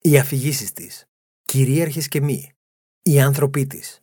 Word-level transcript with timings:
οι 0.00 0.18
αφηγήσεις 0.18 0.72
της, 0.72 1.04
κυρίαρχες 1.44 2.08
και 2.08 2.20
μη, 2.20 2.52
οι 3.02 3.20
άνθρωποι 3.20 3.66
της. 3.66 4.00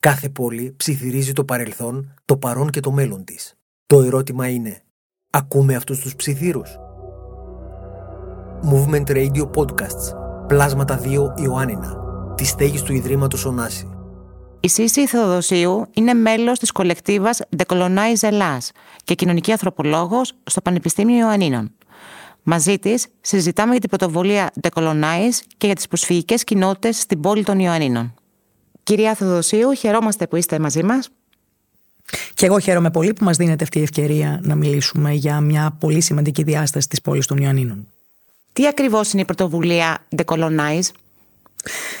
Κάθε 0.00 0.28
πόλη 0.28 0.74
ψιθυρίζει 0.76 1.32
το 1.32 1.44
παρελθόν, 1.44 2.14
το 2.24 2.36
παρόν 2.36 2.70
και 2.70 2.80
το 2.80 2.90
μέλλον 2.92 3.24
της. 3.24 3.54
Το 3.86 4.02
ερώτημα 4.02 4.48
είναι, 4.48 4.82
ακούμε 5.30 5.74
αυτούς 5.74 5.98
τους 5.98 6.16
ψιθύρους; 6.16 6.76
Movement 8.72 9.06
Radio 9.06 9.50
Podcasts, 9.50 10.16
Πλάσματα 10.46 11.00
2 11.02 11.34
Ιωάννινα, 11.36 11.96
τη 12.34 12.44
στέγης 12.44 12.82
του 12.82 12.92
Ιδρύματος 12.92 13.44
Ωνάση. 13.44 13.88
Η 14.60 14.68
Σύση 14.68 15.06
Θεοδοσίου 15.06 15.86
είναι 15.94 16.14
μέλος 16.14 16.58
της 16.58 16.72
κολεκτίβας 16.72 17.40
Decolonize 17.56 18.22
Ελλάς 18.22 18.70
και 19.04 19.14
κοινωνική 19.14 19.50
ανθρωπολόγος 19.50 20.32
στο 20.44 20.60
Πανεπιστήμιο 20.60 21.16
Ιωαννίνων. 21.16 21.76
Μαζί 22.46 22.78
της 22.78 23.06
συζητάμε 23.20 23.70
για 23.70 23.80
την 23.80 23.88
πρωτοβουλία 23.88 24.52
Decolonize 24.60 25.38
και 25.56 25.66
για 25.66 25.74
τις 25.74 25.88
προσφυγικές 25.88 26.44
κοινότητες 26.44 26.98
στην 26.98 27.20
πόλη 27.20 27.44
των 27.44 27.58
Ιωαννίνων. 27.58 28.14
Κυρία 28.82 29.14
Θεοδοσίου, 29.14 29.72
χαιρόμαστε 29.74 30.26
που 30.26 30.36
είστε 30.36 30.58
μαζί 30.58 30.82
μας. 30.82 31.08
Και 32.34 32.46
εγώ 32.46 32.58
χαίρομαι 32.58 32.90
πολύ 32.90 33.12
που 33.12 33.24
μας 33.24 33.36
δίνετε 33.36 33.64
αυτή 33.64 33.78
η 33.78 33.82
ευκαιρία 33.82 34.40
να 34.42 34.54
μιλήσουμε 34.54 35.12
για 35.12 35.40
μια 35.40 35.76
πολύ 35.80 36.00
σημαντική 36.00 36.42
διάσταση 36.42 36.88
της 36.88 37.00
πόλης 37.00 37.26
των 37.26 37.36
Ιωαννίνων. 37.36 37.86
Τι 38.52 38.66
ακριβώς 38.66 39.12
είναι 39.12 39.22
η 39.22 39.24
πρωτοβουλία 39.24 39.98
Decolonize, 40.16 40.88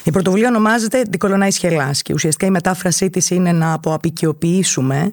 η 0.04 0.10
πρωτοβουλία 0.10 0.48
ονομάζεται 0.48 1.02
Decolonize 1.18 1.60
Hellas 1.60 1.96
και 2.02 2.12
ουσιαστικά 2.12 2.46
η 2.46 2.50
μετάφρασή 2.50 3.10
της 3.10 3.30
είναι 3.30 3.52
να 3.52 3.72
αποαπικιοποιήσουμε 3.72 5.12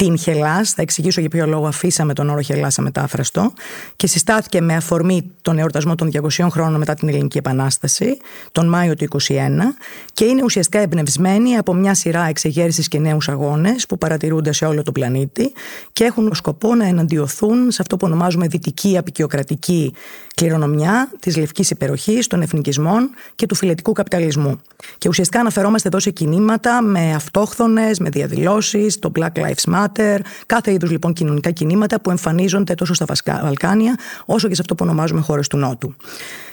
την 0.00 0.18
Χελάς. 0.18 0.70
Θα 0.70 0.82
εξηγήσω 0.82 1.20
για 1.20 1.30
ποιο 1.30 1.46
λόγο 1.46 1.66
αφήσαμε 1.66 2.12
τον 2.12 2.28
όρο 2.28 2.40
Χελάς 2.40 2.78
αμετάφραστο. 2.78 3.52
Και 3.96 4.06
συστάθηκε 4.06 4.60
με 4.60 4.74
αφορμή 4.74 5.30
τον 5.42 5.58
εορτασμό 5.58 5.94
των 5.94 6.10
200 6.38 6.46
χρόνων 6.50 6.78
μετά 6.78 6.94
την 6.94 7.08
Ελληνική 7.08 7.38
Επανάσταση, 7.38 8.16
τον 8.52 8.68
Μάιο 8.68 8.94
του 8.94 9.08
1921, 9.28 9.74
και 10.12 10.24
είναι 10.24 10.42
ουσιαστικά 10.44 10.78
εμπνευσμένη 10.78 11.56
από 11.56 11.74
μια 11.74 11.94
σειρά 11.94 12.24
εξεγέρσεις 12.28 12.88
και 12.88 12.98
νέους 12.98 13.28
αγώνες 13.28 13.86
που 13.86 13.98
παρατηρούνται 13.98 14.52
σε 14.52 14.64
όλο 14.64 14.82
τον 14.82 14.92
πλανήτη 14.92 15.52
και 15.92 16.04
έχουν 16.04 16.34
σκοπό 16.34 16.74
να 16.74 16.86
εναντιωθούν 16.86 17.70
σε 17.70 17.78
αυτό 17.82 17.96
που 17.96 18.06
ονομάζουμε 18.06 18.46
δυτική 18.46 18.98
απεικιοκρατική 18.98 19.94
κληρονομιά 20.40 21.10
της 21.20 21.36
λευκής 21.36 21.70
υπεροχής, 21.70 22.26
των 22.26 22.42
εθνικισμών 22.42 23.10
και 23.34 23.46
του 23.46 23.54
φιλετικού 23.54 23.92
καπιταλισμού. 23.92 24.60
Και 24.98 25.08
ουσιαστικά 25.08 25.40
αναφερόμαστε 25.40 25.88
εδώ 25.88 25.98
σε 25.98 26.10
κινήματα 26.10 26.82
με 26.82 27.14
αυτόχθονες, 27.14 27.98
με 27.98 28.08
διαδηλώσεις, 28.08 28.98
το 28.98 29.12
Black 29.18 29.32
Lives 29.32 29.74
Matter 29.74 30.18
κάθε 30.46 30.72
είδους 30.72 30.90
λοιπόν 30.90 31.12
κοινωνικά 31.12 31.50
κινήματα 31.50 32.00
που 32.00 32.10
εμφανίζονται 32.10 32.74
τόσο 32.74 32.94
στα 32.94 33.04
Βαλκάνια 33.42 33.94
όσο 34.26 34.48
και 34.48 34.54
σε 34.54 34.60
αυτό 34.60 34.74
που 34.74 34.84
ονομάζουμε 34.86 35.20
χώρες 35.20 35.48
του 35.48 35.56
Νότου. 35.56 35.94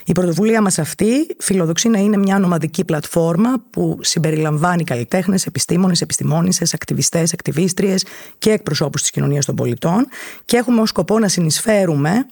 Η 0.05 0.11
πρωτοβουλία 0.11 0.61
μας 0.61 0.79
αυτή 0.79 1.27
φιλοδοξεί 1.39 1.89
να 1.89 1.99
είναι 1.99 2.17
μια 2.17 2.39
νομαδική 2.39 2.85
πλατφόρμα 2.85 3.63
που 3.69 3.97
συμπεριλαμβάνει 4.01 4.83
καλλιτέχνες, 4.83 5.45
επιστήμονες, 5.45 6.01
επιστημόνισε, 6.01 6.63
ακτιβιστές, 6.73 7.33
ακτιβίστριες 7.33 8.05
και 8.37 8.49
εκπροσώπους 8.51 9.01
της 9.01 9.11
κοινωνίας 9.11 9.45
των 9.45 9.55
πολιτών 9.55 10.07
και 10.45 10.57
έχουμε 10.57 10.81
ως 10.81 10.89
σκοπό 10.89 11.19
να 11.19 11.27
συνεισφέρουμε 11.27 12.25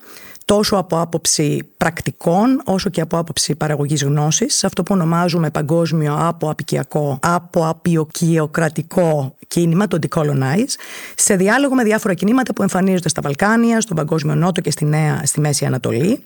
τόσο 0.45 0.75
από 0.75 0.99
άποψη 0.99 1.69
πρακτικών 1.77 2.61
όσο 2.65 2.89
και 2.89 3.01
από 3.01 3.17
άποψη 3.17 3.55
παραγωγής 3.55 4.03
γνώσης 4.03 4.55
σε 4.55 4.65
αυτό 4.65 4.83
που 4.83 4.93
ονομάζουμε 4.93 5.49
παγκόσμιο 5.49 6.17
αποαπικιακό, 6.19 7.19
αποαπιοκιοκρατικό 7.21 9.35
κίνημα, 9.47 9.87
το 9.87 9.99
Decolonize, 10.01 10.75
σε 11.15 11.35
διάλογο 11.35 11.75
με 11.75 11.83
διάφορα 11.83 12.13
κινήματα 12.13 12.53
που 12.53 12.61
εμφανίζονται 12.61 13.09
στα 13.09 13.21
Βαλκάνια, 13.21 13.81
στον 13.81 13.95
Παγκόσμιο 13.95 14.35
Νότο 14.35 14.61
και 14.61 14.71
στη, 14.71 14.85
Νέα, 14.85 15.21
στη 15.25 15.39
Μέση 15.39 15.65
Ανατολή 15.65 16.23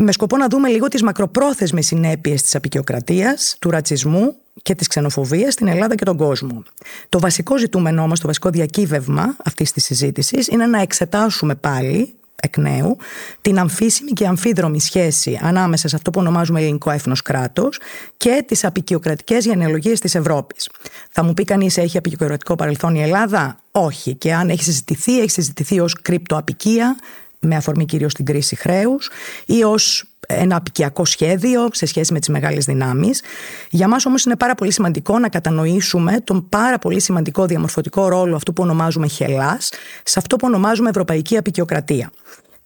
με 0.00 0.12
σκοπό 0.12 0.36
να 0.36 0.48
δούμε 0.48 0.68
λίγο 0.68 0.88
τις 0.88 1.02
μακροπρόθεσμες 1.02 1.86
συνέπειες 1.86 2.42
της 2.42 2.54
απεικιοκρατίας, 2.54 3.56
του 3.58 3.70
ρατσισμού 3.70 4.34
και 4.62 4.74
της 4.74 4.86
ξενοφοβίας 4.86 5.52
στην 5.52 5.66
Ελλάδα 5.66 5.94
και 5.94 6.04
τον 6.04 6.16
κόσμο. 6.16 6.62
Το 7.08 7.20
βασικό 7.20 7.58
ζητούμενο 7.58 8.02
όμως, 8.02 8.20
το 8.20 8.26
βασικό 8.26 8.50
διακύβευμα 8.50 9.36
αυτής 9.44 9.72
της 9.72 9.84
συζήτησης 9.84 10.48
είναι 10.48 10.66
να 10.66 10.80
εξετάσουμε 10.80 11.54
πάλι 11.54 12.14
εκ 12.42 12.56
νέου 12.56 12.96
την 13.40 13.58
αμφίσιμη 13.58 14.10
και 14.10 14.26
αμφίδρομη 14.26 14.80
σχέση 14.80 15.38
ανάμεσα 15.42 15.88
σε 15.88 15.96
αυτό 15.96 16.10
που 16.10 16.20
ονομάζουμε 16.20 16.60
ελληνικό 16.60 16.90
έθνος 16.90 17.22
κράτος 17.22 17.80
και 18.16 18.44
τις 18.46 18.64
απεικιοκρατικές 18.64 19.44
γενεαλογίες 19.44 20.00
της 20.00 20.14
Ευρώπης. 20.14 20.68
Θα 21.10 21.22
μου 21.22 21.34
πει 21.34 21.44
κανείς, 21.44 21.76
έχει 21.76 21.98
απεικιοκρατικό 21.98 22.54
παρελθόν 22.54 22.94
η 22.94 23.02
Ελλάδα; 23.02 23.56
Όχι. 23.72 24.14
Και 24.14 24.34
αν 24.34 24.48
έχει 24.48 24.62
συζητηθεί, 24.62 25.20
έχει 25.20 25.30
συζητηθεί 25.30 25.80
ως 25.80 25.94
κρυπτοαπικία, 26.02 26.96
με 27.40 27.56
αφορμή 27.56 27.84
κυρίως 27.84 28.14
την 28.14 28.24
κρίση 28.24 28.56
χρέους 28.56 29.10
ή 29.46 29.62
ως 29.62 30.04
ένα 30.28 30.56
απικιακό 30.56 31.04
σχέδιο 31.04 31.68
σε 31.72 31.86
σχέση 31.86 32.12
με 32.12 32.18
τις 32.18 32.28
μεγάλες 32.28 32.64
δυνάμεις. 32.64 33.22
Για 33.70 33.88
μας 33.88 34.06
όμως 34.06 34.24
είναι 34.24 34.36
πάρα 34.36 34.54
πολύ 34.54 34.72
σημαντικό 34.72 35.18
να 35.18 35.28
κατανοήσουμε 35.28 36.20
τον 36.24 36.48
πάρα 36.48 36.78
πολύ 36.78 37.00
σημαντικό 37.00 37.46
διαμορφωτικό 37.46 38.08
ρόλο 38.08 38.36
αυτού 38.36 38.52
που 38.52 38.62
ονομάζουμε 38.62 39.06
χελάς 39.06 39.70
σε 40.04 40.18
αυτό 40.18 40.36
που 40.36 40.46
ονομάζουμε 40.46 40.88
ευρωπαϊκή 40.88 41.36
απεικιοκρατία. 41.36 42.10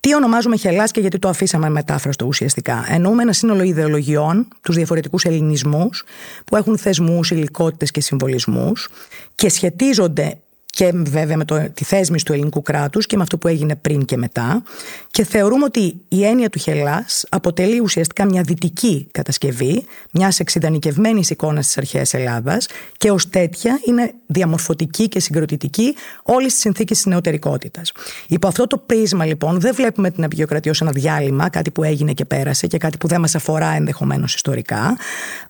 Τι 0.00 0.15
ονομάζουμε 0.15 0.56
χελάς 0.56 0.91
και 0.91 1.00
γιατί 1.00 1.19
το 1.19 1.28
αφήσαμε 1.28 1.71
μετάφραστο 1.71 2.27
ουσιαστικά. 2.27 2.87
Εννοούμε 2.89 3.22
ένα 3.22 3.33
σύνολο 3.33 3.62
ιδεολογιών, 3.62 4.49
τους 4.60 4.75
διαφορετικούς 4.75 5.25
ελληνισμούς, 5.25 6.04
που 6.44 6.56
έχουν 6.56 6.78
θεσμούς, 6.78 7.31
υλικότητες 7.31 7.91
και 7.91 8.00
συμβολισμούς 8.00 8.89
και 9.34 9.49
σχετίζονται 9.49 10.39
και 10.75 10.93
βέβαια 10.94 11.37
με 11.37 11.44
το, 11.44 11.71
τη 11.75 11.84
θέσμηση 11.84 12.25
του 12.25 12.33
ελληνικού 12.33 12.62
κράτους 12.62 13.06
και 13.06 13.16
με 13.16 13.22
αυτό 13.22 13.38
που 13.38 13.49
έγινε 13.49 13.77
πριν 13.77 14.05
και 14.05 14.16
μετά 14.16 14.62
και 15.10 15.25
θεωρούμε 15.25 15.65
ότι 15.65 16.00
η 16.09 16.25
έννοια 16.25 16.50
του 16.50 16.59
Χελάς 16.59 17.25
αποτελεί 17.28 17.81
ουσιαστικά 17.81 18.25
μια 18.25 18.43
δυτική 18.43 19.09
κατασκευή 19.10 19.84
μιας 20.10 20.41
εξειδανικευμένης 20.41 21.31
εικόνας 21.31 21.66
της 21.66 21.78
αρχαίας 21.78 22.15
Ελλάδας 22.15 22.66
και 22.97 23.10
ως 23.10 23.28
τέτοια 23.28 23.81
είναι 23.87 24.12
διαμορφωτική 24.27 25.09
και 25.09 25.21
συγκροτητική 25.21 25.94
όλης 26.22 26.55
τη 26.55 26.60
συνθήκη 26.60 26.94
της 26.94 27.06
νεωτερικότητας. 27.06 27.93
Υπό 28.28 28.49
αυτό 28.49 28.66
το 28.66 28.78
πρίσμα 28.78 29.25
λοιπόν 29.25 29.60
δεν 29.60 29.75
βλέπουμε 29.75 30.10
την 30.10 30.25
απεικιοκρατία 30.25 30.71
ως 30.71 30.81
ένα 30.81 30.91
διάλειμμα, 30.91 31.49
κάτι 31.49 31.71
που 31.71 31.83
έγινε 31.83 32.12
και 32.12 32.25
πέρασε 32.25 32.66
και 32.66 32.78
κάτι 32.78 32.97
που 32.97 33.06
δεν 33.09 33.21
μας 33.21 33.34
αφορά 33.34 33.71
ενδεχομένως 33.71 34.34
ιστορικά, 34.34 34.97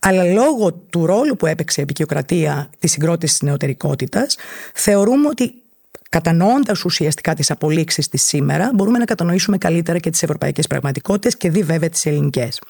αλλά 0.01 0.25
λόγω 0.25 0.73
του 0.73 1.07
ρόλου 1.07 1.37
που 1.37 1.47
έπαιξε 1.47 1.81
η 1.81 1.83
απεικιοκρατία 1.83 2.71
τη 2.79 2.89
συγκρότηση 2.89 3.33
της 3.33 3.43
νεωτερικότητας, 3.43 4.37
θεωρούμε 4.75 5.11
ότι 5.29 5.55
Κατανοώντας 6.13 6.85
ουσιαστικά 6.85 7.35
τις 7.35 7.51
απολύξεις 7.51 8.09
της 8.09 8.23
σήμερα, 8.23 8.71
μπορούμε 8.75 8.99
να 8.99 9.05
κατανοήσουμε 9.05 9.59
καλύτερα 9.59 9.99
και 9.99 10.11
τις 10.11 10.23
ευρωπαϊκές 10.23 10.67
πραγματικότητες 10.67 11.37
και 11.37 11.51
δι 11.51 11.63
βέβαια 11.63 11.89
τις 11.89 12.07
ελληνικές. 12.07 12.61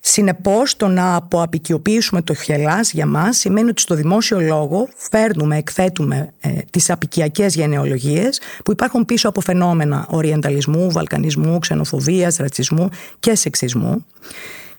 Συνεπώς, 0.00 0.76
το 0.76 0.88
να 0.88 1.14
αποαπικιοποιήσουμε 1.14 2.22
το 2.22 2.34
χελάς 2.34 2.92
για 2.92 3.06
μας 3.06 3.36
σημαίνει 3.36 3.68
ότι 3.68 3.80
στο 3.80 3.94
δημόσιο 3.94 4.40
λόγο 4.40 4.88
φέρνουμε, 4.96 5.56
εκθέτουμε 5.56 6.32
ε, 6.40 6.50
τις 6.70 6.90
απικιακές 6.90 7.54
γενεολογίες 7.54 8.40
που 8.64 8.72
υπάρχουν 8.72 9.04
πίσω 9.04 9.28
από 9.28 9.40
φαινόμενα 9.40 10.06
οριενταλισμού, 10.10 10.90
βαλκανισμού, 10.90 11.58
ξενοφοβίας, 11.58 12.36
ρατσισμού 12.36 12.88
και 13.20 13.34
σεξισμού. 13.34 14.04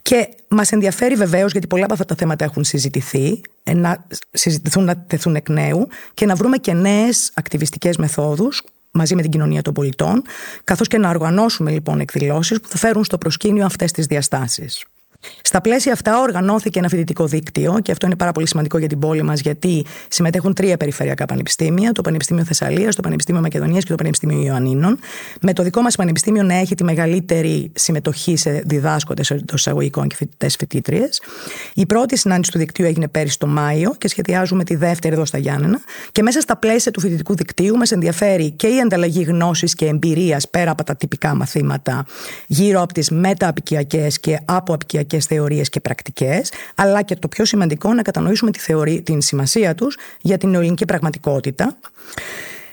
Και 0.05 0.29
μας 0.47 0.71
ενδιαφέρει 0.71 1.15
βεβαίως, 1.15 1.51
γιατί 1.51 1.67
πολλά 1.67 1.83
από 1.83 1.93
αυτά 1.93 2.05
τα 2.05 2.15
θέματα 2.15 2.45
έχουν 2.45 2.63
συζητηθεί, 2.63 3.41
ε, 3.63 3.73
να 3.73 4.05
συζητηθούν, 4.31 4.83
να 4.83 4.97
τεθούν 4.97 5.35
εκ 5.35 5.49
νέου 5.49 5.87
και 6.13 6.25
να 6.25 6.35
βρούμε 6.35 6.57
και 6.57 6.73
νέες 6.73 7.31
ακτιβιστικές 7.33 7.97
μεθόδους 7.97 8.63
μαζί 8.91 9.15
με 9.15 9.21
την 9.21 9.31
κοινωνία 9.31 9.61
των 9.61 9.73
πολιτών, 9.73 10.21
καθώς 10.63 10.87
και 10.87 10.97
να 10.97 11.09
οργανώσουμε 11.09 11.71
λοιπόν 11.71 11.99
εκδηλώσεις 11.99 12.61
που 12.61 12.67
θα 12.67 12.77
φέρουν 12.77 13.03
στο 13.03 13.17
προσκήνιο 13.17 13.65
αυτές 13.65 13.91
τις 13.91 14.05
διαστάσεις. 14.05 14.85
Στα 15.41 15.61
πλαίσια 15.61 15.93
αυτά 15.93 16.19
οργανώθηκε 16.19 16.79
ένα 16.79 16.87
φοιτητικό 16.87 17.25
δίκτυο 17.25 17.79
και 17.81 17.91
αυτό 17.91 18.05
είναι 18.05 18.15
πάρα 18.15 18.31
πολύ 18.31 18.47
σημαντικό 18.47 18.77
για 18.77 18.87
την 18.87 18.99
πόλη 18.99 19.23
μας, 19.23 19.39
γιατί 19.39 19.85
συμμετέχουν 20.07 20.53
τρία 20.53 20.77
περιφερειακά 20.77 21.25
πανεπιστήμια, 21.25 21.91
το 21.91 22.01
Πανεπιστήμιο 22.01 22.43
Θεσσαλίας, 22.43 22.95
το 22.95 23.01
Πανεπιστήμιο 23.01 23.41
Μακεδονίας 23.41 23.83
και 23.83 23.89
το 23.89 23.95
Πανεπιστήμιο 23.95 24.41
Ιωαννίνων. 24.41 24.99
Με 25.41 25.53
το 25.53 25.63
δικό 25.63 25.81
μας 25.81 25.95
πανεπιστήμιο 25.95 26.43
να 26.43 26.53
έχει 26.53 26.75
τη 26.75 26.83
μεγαλύτερη 26.83 27.71
συμμετοχή 27.75 28.37
σε 28.37 28.63
διδάσκοντες 28.65 29.29
εντό 29.31 29.53
εισαγωγικών 29.53 30.07
και 30.07 30.15
φοιτητές 30.15 30.55
φοιτήτριες. 30.55 31.21
Η 31.73 31.85
πρώτη 31.85 32.17
συνάντηση 32.17 32.51
του 32.51 32.57
δικτύου 32.57 32.85
έγινε 32.85 33.07
πέρυσι 33.07 33.39
το 33.39 33.47
Μάιο 33.47 33.95
και 33.97 34.07
σχεδιάζουμε 34.07 34.63
τη 34.63 34.75
δεύτερη 34.75 35.13
εδώ 35.13 35.25
στα 35.25 35.37
Γιάννενα. 35.37 35.79
Και 36.11 36.21
μέσα 36.21 36.41
στα 36.41 36.57
πλαίσια 36.57 36.91
του 36.91 36.99
φοιτητικού 36.99 37.35
δικτύου 37.35 37.75
μας 37.77 37.91
ενδιαφέρει 37.91 38.51
και 38.51 38.67
η 38.67 38.79
ανταλλαγή 38.79 39.21
γνώσης 39.21 39.75
και 39.75 39.85
εμπειρίας 39.85 40.49
πέρα 40.49 40.71
από 40.71 40.83
τα 40.83 40.95
τυπικά 40.95 41.35
μαθήματα 41.35 42.05
γύρω 42.47 42.81
από 42.81 42.93
τις 42.93 43.09
μεταπικιακέ 43.09 44.07
και 44.19 44.39
αποαπικιακές 44.45 45.14
θεωρίες 45.19 45.69
και 45.69 45.79
πρακτικές, 45.79 46.51
αλλά 46.75 47.01
και 47.01 47.15
το 47.15 47.27
πιο 47.27 47.45
σημαντικό 47.45 47.93
να 47.93 48.01
κατανοήσουμε 48.01 48.51
τη 48.51 48.59
θεωρία, 48.59 49.01
την 49.01 49.21
σημασία 49.21 49.75
τους 49.75 49.97
για 50.21 50.37
την 50.37 50.49
νεοελληνική 50.49 50.85
πραγματικότητα. 50.85 51.77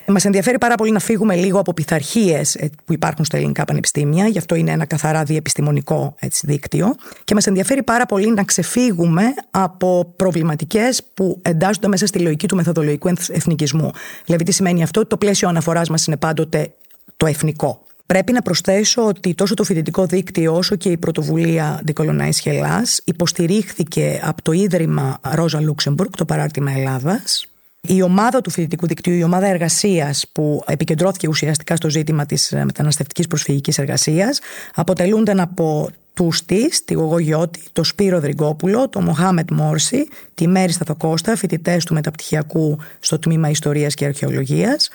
Μας 0.07 0.25
ενδιαφέρει 0.25 0.59
πάρα 0.59 0.75
πολύ 0.75 0.91
να 0.91 0.99
φύγουμε 0.99 1.35
λίγο 1.35 1.59
από 1.59 1.75
πειθαρχίες 1.75 2.55
ε, 2.55 2.71
που 2.85 2.93
υπάρχουν 2.93 3.25
στα 3.25 3.37
ελληνικά 3.37 3.65
πανεπιστήμια, 3.65 4.27
γι' 4.27 4.39
αυτό 4.39 4.55
είναι 4.55 4.71
ένα 4.71 4.85
καθαρά 4.85 5.23
διεπιστημονικό 5.25 6.15
έτσι, 6.19 6.47
δίκτυο. 6.47 6.95
Και 7.25 7.35
μας 7.35 7.47
ενδιαφέρει 7.47 7.83
πάρα 7.83 8.07
πολύ 8.07 8.31
να 8.31 8.45
ξεφύγουμε 8.45 9.23
από 9.51 10.13
προβληματικές 10.17 11.03
που 11.15 11.39
εντάσσονται 11.43 11.89
μέσα 11.89 12.07
στη 12.07 12.19
λογική 12.19 12.49
του 12.49 12.57
μεθοδολογικού 12.57 13.09
εθνικισμού. 13.09 13.91
Δηλαδή, 14.25 14.45
τι 14.45 14.53
σημαίνει 14.53 14.83
αυτό, 14.83 15.07
το 15.07 15.17
πλαίσιο 15.17 15.49
αναφοράς 15.49 15.89
μας 15.89 16.07
είναι 16.07 16.17
πάντοτε 16.17 16.73
το 17.17 17.27
εθνικό. 17.27 17.87
Πρέπει 18.07 18.33
να 18.33 18.43
προσθέσω 18.43 19.07
ότι 19.07 19.35
τόσο 19.35 19.55
το 19.55 19.65
φοιτητικό 19.65 20.07
δίκτυο 20.07 20.57
όσο 20.57 20.77
και 20.77 20.89
η 20.89 20.97
πρωτοβουλία 20.97 21.83
Decolonize 21.87 22.43
Hellas 22.45 22.99
υποστηρίχθηκε 23.05 24.21
από 24.23 24.43
το 24.43 24.53
Ίδρυμα 24.53 25.21
Ρόζα 25.23 25.61
Λούξεμπουργκ, 25.61 26.11
το 26.17 26.25
παράρτημα 26.25 26.73
Ελλάδας. 26.73 27.47
Η 27.89 28.03
ομάδα 28.03 28.41
του 28.41 28.51
φοιτητικού 28.51 28.87
δικτύου, 28.87 29.15
η 29.15 29.23
ομάδα 29.23 29.47
εργασίας 29.47 30.25
που 30.33 30.63
επικεντρώθηκε 30.67 31.29
ουσιαστικά 31.29 31.77
στο 31.77 31.91
ζήτημα 31.91 32.27
της 32.27 32.53
μεταναστευτικής 32.65 33.27
προσφυγικής 33.27 33.79
εργασίας, 33.79 34.41
αποτελούνταν 34.75 35.41
από 35.41 35.91
του 36.23 36.45
τη, 36.47 36.69
τη 36.85 36.95
Γογό 36.95 37.19
Γιώτη, 37.19 37.63
το 37.73 37.85
Σπύρο 37.85 38.21
Δριγκόπουλο, 38.21 38.89
το 38.89 39.01
Μοχάμετ 39.01 39.51
Μόρση, 39.51 40.09
τη 40.35 40.47
Μέρη 40.47 40.73
Σταθοκώστα, 40.73 41.37
φοιτητές 41.37 41.85
του 41.85 41.95
μεταπτυχιακού 41.95 42.79
στο 43.01 43.19
τμήμα 43.19 43.49
Ιστορίας 43.49 43.95
και 43.95 44.05
Αρχαιολογίας. 44.05 44.91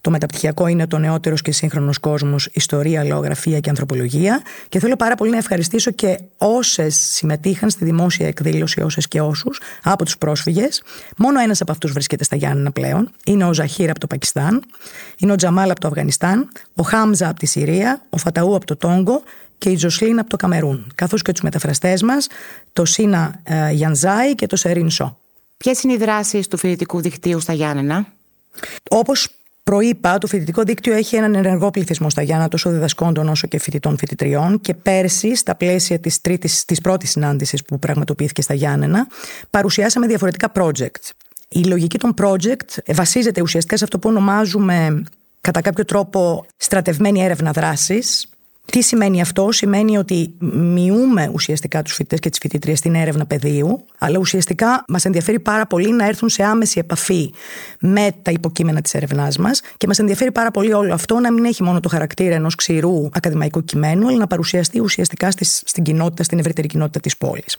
Το 0.00 0.10
μεταπτυχιακό 0.10 0.66
είναι 0.66 0.86
το 0.86 0.98
νεότερος 0.98 1.42
και 1.42 1.52
σύγχρονος 1.52 1.98
κόσμος, 1.98 2.48
Ιστορία, 2.52 3.04
Λεωγραφία 3.04 3.60
και 3.60 3.68
Ανθρωπολογία. 3.68 4.42
Και 4.68 4.78
θέλω 4.78 4.96
πάρα 4.96 5.14
πολύ 5.14 5.30
να 5.30 5.36
ευχαριστήσω 5.36 5.90
και 5.90 6.18
όσες 6.38 6.96
συμμετείχαν 6.96 7.70
στη 7.70 7.84
δημόσια 7.84 8.26
εκδήλωση, 8.26 8.80
όσες 8.80 9.08
και 9.08 9.20
όσους, 9.20 9.60
από 9.82 10.04
τους 10.04 10.18
πρόσφυγες. 10.18 10.82
Μόνο 11.16 11.40
ένας 11.40 11.60
από 11.60 11.72
αυτούς 11.72 11.92
βρίσκεται 11.92 12.24
στα 12.24 12.36
Γιάννενα 12.36 12.70
πλέον. 12.70 13.10
Είναι 13.24 13.44
ο 13.44 13.52
Ζαχίρ 13.52 13.90
από 13.90 13.98
το 14.00 14.06
Πακιστάν, 14.06 14.62
είναι 15.18 15.32
ο 15.32 15.34
Τζαμάλ 15.34 15.70
από 15.70 15.80
το 15.80 15.88
Αφγανιστάν, 15.88 16.48
ο 16.74 16.82
Χάμζα 16.82 17.28
από 17.28 17.38
τη 17.38 17.46
Συρία, 17.46 18.02
ο 18.10 18.16
Φαταού 18.16 18.54
από 18.54 18.66
το 18.66 18.76
Τόγκο 18.76 19.22
και 19.58 19.70
η 19.70 19.74
Τζοσλίν 19.76 20.18
από 20.18 20.28
το 20.28 20.36
Καμερούν, 20.36 20.92
καθώς 20.94 21.22
και 21.22 21.32
τους 21.32 21.42
μεταφραστές 21.42 22.02
μας, 22.02 22.26
το 22.72 22.84
Σίνα 22.84 23.40
ε, 23.42 23.70
Γιανζάη 23.70 24.34
και 24.34 24.46
το 24.46 24.56
Σερίν 24.56 24.90
Σο. 24.90 25.18
Ποιες 25.56 25.82
είναι 25.82 25.92
οι 25.92 25.96
δράσεις 25.96 26.48
του 26.48 26.56
φοιτητικού 26.56 27.00
δικτύου 27.00 27.40
στα 27.40 27.52
Γιάννενα; 27.52 28.06
Όπως 28.90 29.28
προείπα, 29.62 30.18
το 30.18 30.26
φοιτητικό 30.26 30.62
δίκτυο 30.62 30.94
έχει 30.94 31.16
έναν 31.16 31.34
ενεργό 31.34 31.70
πληθυσμό 31.70 32.10
στα 32.10 32.22
Γιάννα, 32.22 32.48
τόσο 32.48 32.70
διδασκόντων 32.70 33.28
όσο 33.28 33.46
και 33.46 33.58
φοιτητών 33.58 33.98
φοιτητριών. 33.98 34.60
Και 34.60 34.74
πέρσι, 34.74 35.36
στα 35.36 35.54
πλαίσια 35.54 35.98
της 35.98 36.20
της 36.64 36.80
πρώτης 36.80 37.10
συνάντησης 37.10 37.62
που 37.62 37.78
πραγματοποιήθηκε 37.78 38.42
στα 38.42 38.54
Γιάννενα, 38.54 39.06
παρουσιάσαμε 39.50 40.06
διαφορετικά 40.06 40.52
project. 40.54 41.10
Η 41.48 41.64
λογική 41.64 41.98
των 41.98 42.14
project 42.22 42.94
βασίζεται 42.94 43.40
ουσιαστικά 43.40 43.76
σε 43.76 43.84
αυτό 43.84 43.98
που 43.98 44.08
ονομάζουμε 44.08 45.02
κατά 45.40 45.60
κάποιο 45.60 45.84
τρόπο 45.84 46.46
στρατευμένη 46.56 47.24
έρευνα 47.24 47.50
δράσης 47.50 48.28
τι 48.72 48.82
σημαίνει 48.82 49.20
αυτό, 49.20 49.52
σημαίνει 49.52 49.98
ότι 49.98 50.34
μειούμε 50.38 51.30
ουσιαστικά 51.32 51.82
τους 51.82 51.94
φοιτητές 51.94 52.20
και 52.20 52.28
τις 52.30 52.38
φοιτητρίες 52.38 52.78
στην 52.78 52.94
έρευνα 52.94 53.26
πεδίου, 53.26 53.84
αλλά 53.98 54.18
ουσιαστικά 54.18 54.84
μας 54.88 55.04
ενδιαφέρει 55.04 55.40
πάρα 55.40 55.66
πολύ 55.66 55.92
να 55.92 56.06
έρθουν 56.06 56.28
σε 56.28 56.42
άμεση 56.42 56.78
επαφή 56.78 57.32
με 57.80 58.08
τα 58.22 58.30
υποκείμενα 58.30 58.80
της 58.80 58.94
έρευνάς 58.94 59.38
μας 59.38 59.60
και 59.76 59.86
μας 59.86 59.98
ενδιαφέρει 59.98 60.32
πάρα 60.32 60.50
πολύ 60.50 60.72
όλο 60.72 60.94
αυτό 60.94 61.18
να 61.18 61.32
μην 61.32 61.44
έχει 61.44 61.62
μόνο 61.62 61.80
το 61.80 61.88
χαρακτήρα 61.88 62.34
ενός 62.34 62.54
ξηρού 62.54 63.08
ακαδημαϊκού 63.12 63.64
κειμένου, 63.64 64.08
αλλά 64.08 64.16
να 64.16 64.26
παρουσιαστεί 64.26 64.80
ουσιαστικά 64.80 65.28
στην 65.64 65.82
κοινότητα, 65.82 66.22
στην 66.22 66.38
ευρύτερη 66.38 66.68
κοινότητα 66.68 67.00
της 67.00 67.16
πόλης. 67.16 67.56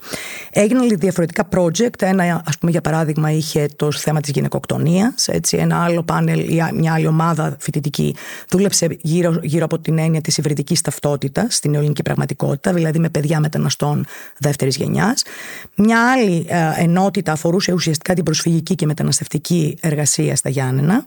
Έγιναν 0.52 0.88
διαφορετικά 0.98 1.48
project. 1.56 2.02
Ένα, 2.02 2.44
ας 2.46 2.58
πούμε, 2.58 2.72
για 2.72 2.82
παράδειγμα, 2.82 3.32
είχε 3.32 3.68
το 3.76 3.92
θέμα 3.92 4.22
της 4.22 4.32
γυναικοκτονίας. 4.32 5.28
Ένα 5.52 5.84
άλλο 5.84 6.04
πάνελ, 6.04 6.46
μια 6.74 6.94
άλλη 6.94 7.08
ομάδα 7.08 7.56
φοιτητική 7.60 8.16
δούλεψε 8.50 8.98
γύρω, 9.02 9.40
γύρω 9.42 9.66
από 9.66 9.80
την 9.80 9.98
έννοια 9.98 10.22
της 10.22 10.38
υβριδικής 10.38 10.82
ταυτότητα 11.00 11.48
στην 11.50 11.76
ελληνική 11.76 12.02
πραγματικότητα, 12.02 12.74
δηλαδή 12.74 13.00
με 13.00 13.10
παιδιά 13.10 13.40
μεταναστών 13.40 14.06
δεύτερης 14.38 14.76
γενιάς. 14.76 15.24
Μια 15.76 16.12
άλλη 16.12 16.46
ε, 16.50 16.72
ενότητα 16.76 17.32
αφορούσε 17.32 17.74
ουσιαστικά 17.74 18.14
την 18.14 18.24
προσφυγική 18.24 18.76
και 18.76 18.86
μεταναστευτική 18.86 19.78
εργασία 19.82 20.36
στα 20.36 20.50
Γιάννενα. 20.50 21.06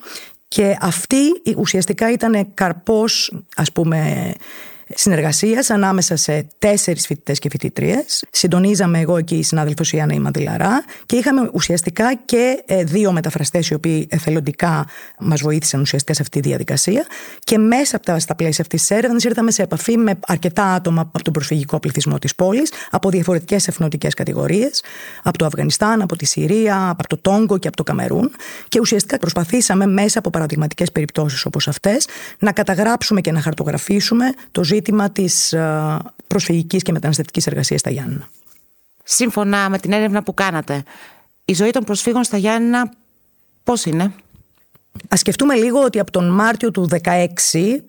Και 0.48 0.76
αυτή 0.80 1.18
ουσιαστικά 1.56 2.12
ήταν 2.12 2.54
καρπός, 2.54 3.32
ας 3.56 3.72
πούμε, 3.72 4.32
συνεργασίας 4.94 5.70
ανάμεσα 5.70 6.16
σε 6.16 6.46
τέσσερις 6.58 7.06
φοιτητές 7.06 7.38
και 7.38 7.48
φοιτητρίες. 7.50 8.24
Συντονίζαμε 8.30 8.98
εγώ 8.98 9.20
και 9.20 9.34
η 9.34 9.42
συνάδελφος 9.42 9.92
Ιάννα 9.92 10.14
Ημαντιλαρά 10.14 10.84
και 11.06 11.16
είχαμε 11.16 11.50
ουσιαστικά 11.52 12.14
και 12.24 12.62
ε, 12.66 12.84
δύο 12.84 13.12
μεταφραστές 13.12 13.68
οι 13.68 13.74
οποίοι 13.74 14.06
εθελοντικά 14.10 14.86
μας 15.18 15.40
βοήθησαν 15.40 15.80
ουσιαστικά 15.80 16.14
σε 16.14 16.22
αυτή 16.22 16.40
τη 16.40 16.48
διαδικασία. 16.48 17.06
Και 17.40 17.58
μέσα 17.58 17.96
από 17.96 18.04
τα, 18.04 18.18
στα 18.18 18.34
πλαίσια 18.34 18.62
αυτής 18.64 18.80
της 18.80 18.90
έρευνας 18.96 19.24
ήρθαμε 19.24 19.50
σε 19.50 19.62
επαφή 19.62 19.96
με 19.96 20.18
αρκετά 20.26 20.64
άτομα 20.64 21.00
από 21.00 21.22
τον 21.22 21.32
προσφυγικό 21.32 21.80
πληθυσμό 21.80 22.18
της 22.18 22.34
πόλης, 22.34 22.72
από 22.90 23.10
διαφορετικές 23.10 23.68
εθνοτικές 23.68 24.14
κατηγορίες, 24.14 24.82
από 25.22 25.38
το 25.38 25.44
Αφγανιστάν, 25.44 26.02
από 26.02 26.16
τη 26.16 26.26
Συρία, 26.26 26.88
από 26.88 27.08
το 27.08 27.16
Τόγκο 27.16 27.58
και 27.58 27.68
από 27.68 27.76
το 27.76 27.82
Καμερούν. 27.82 28.30
Και 28.68 28.80
ουσιαστικά 28.80 29.18
προσπαθήσαμε 29.18 29.86
μέσα 29.86 30.18
από 30.18 30.30
παραδειγματικές 30.30 30.92
περιπτώσεις 30.92 31.44
όπως 31.44 31.68
αυτές 31.68 32.06
να 32.38 32.52
καταγράψουμε 32.52 33.20
και 33.20 33.32
να 33.32 33.40
χαρτογραφήσουμε 33.40 34.32
το 34.50 34.64
ζήτημα 34.64 34.78
ζήτημα 34.80 35.10
της 35.10 35.52
ε, 35.52 35.98
προσφυγικής 36.26 36.82
και 36.82 36.92
μεταναστευτικής 36.92 37.46
εργασίας 37.46 37.80
στα 37.80 37.90
Γιάννενα. 37.90 38.28
Σύμφωνα 39.04 39.68
με 39.68 39.78
την 39.78 39.92
έρευνα 39.92 40.22
που 40.22 40.34
κάνατε, 40.34 40.82
η 41.44 41.54
ζωή 41.54 41.70
των 41.70 41.84
προσφύγων 41.84 42.24
στα 42.24 42.36
Γιάννενα 42.36 42.92
πώς 43.64 43.84
είναι; 43.84 44.12
Α 45.08 45.16
σκεφτούμε 45.16 45.54
λίγο 45.54 45.82
ότι 45.82 45.98
από 45.98 46.10
τον 46.10 46.28
Μάρτιο 46.30 46.70
του 46.70 46.88
2016, 46.90 46.98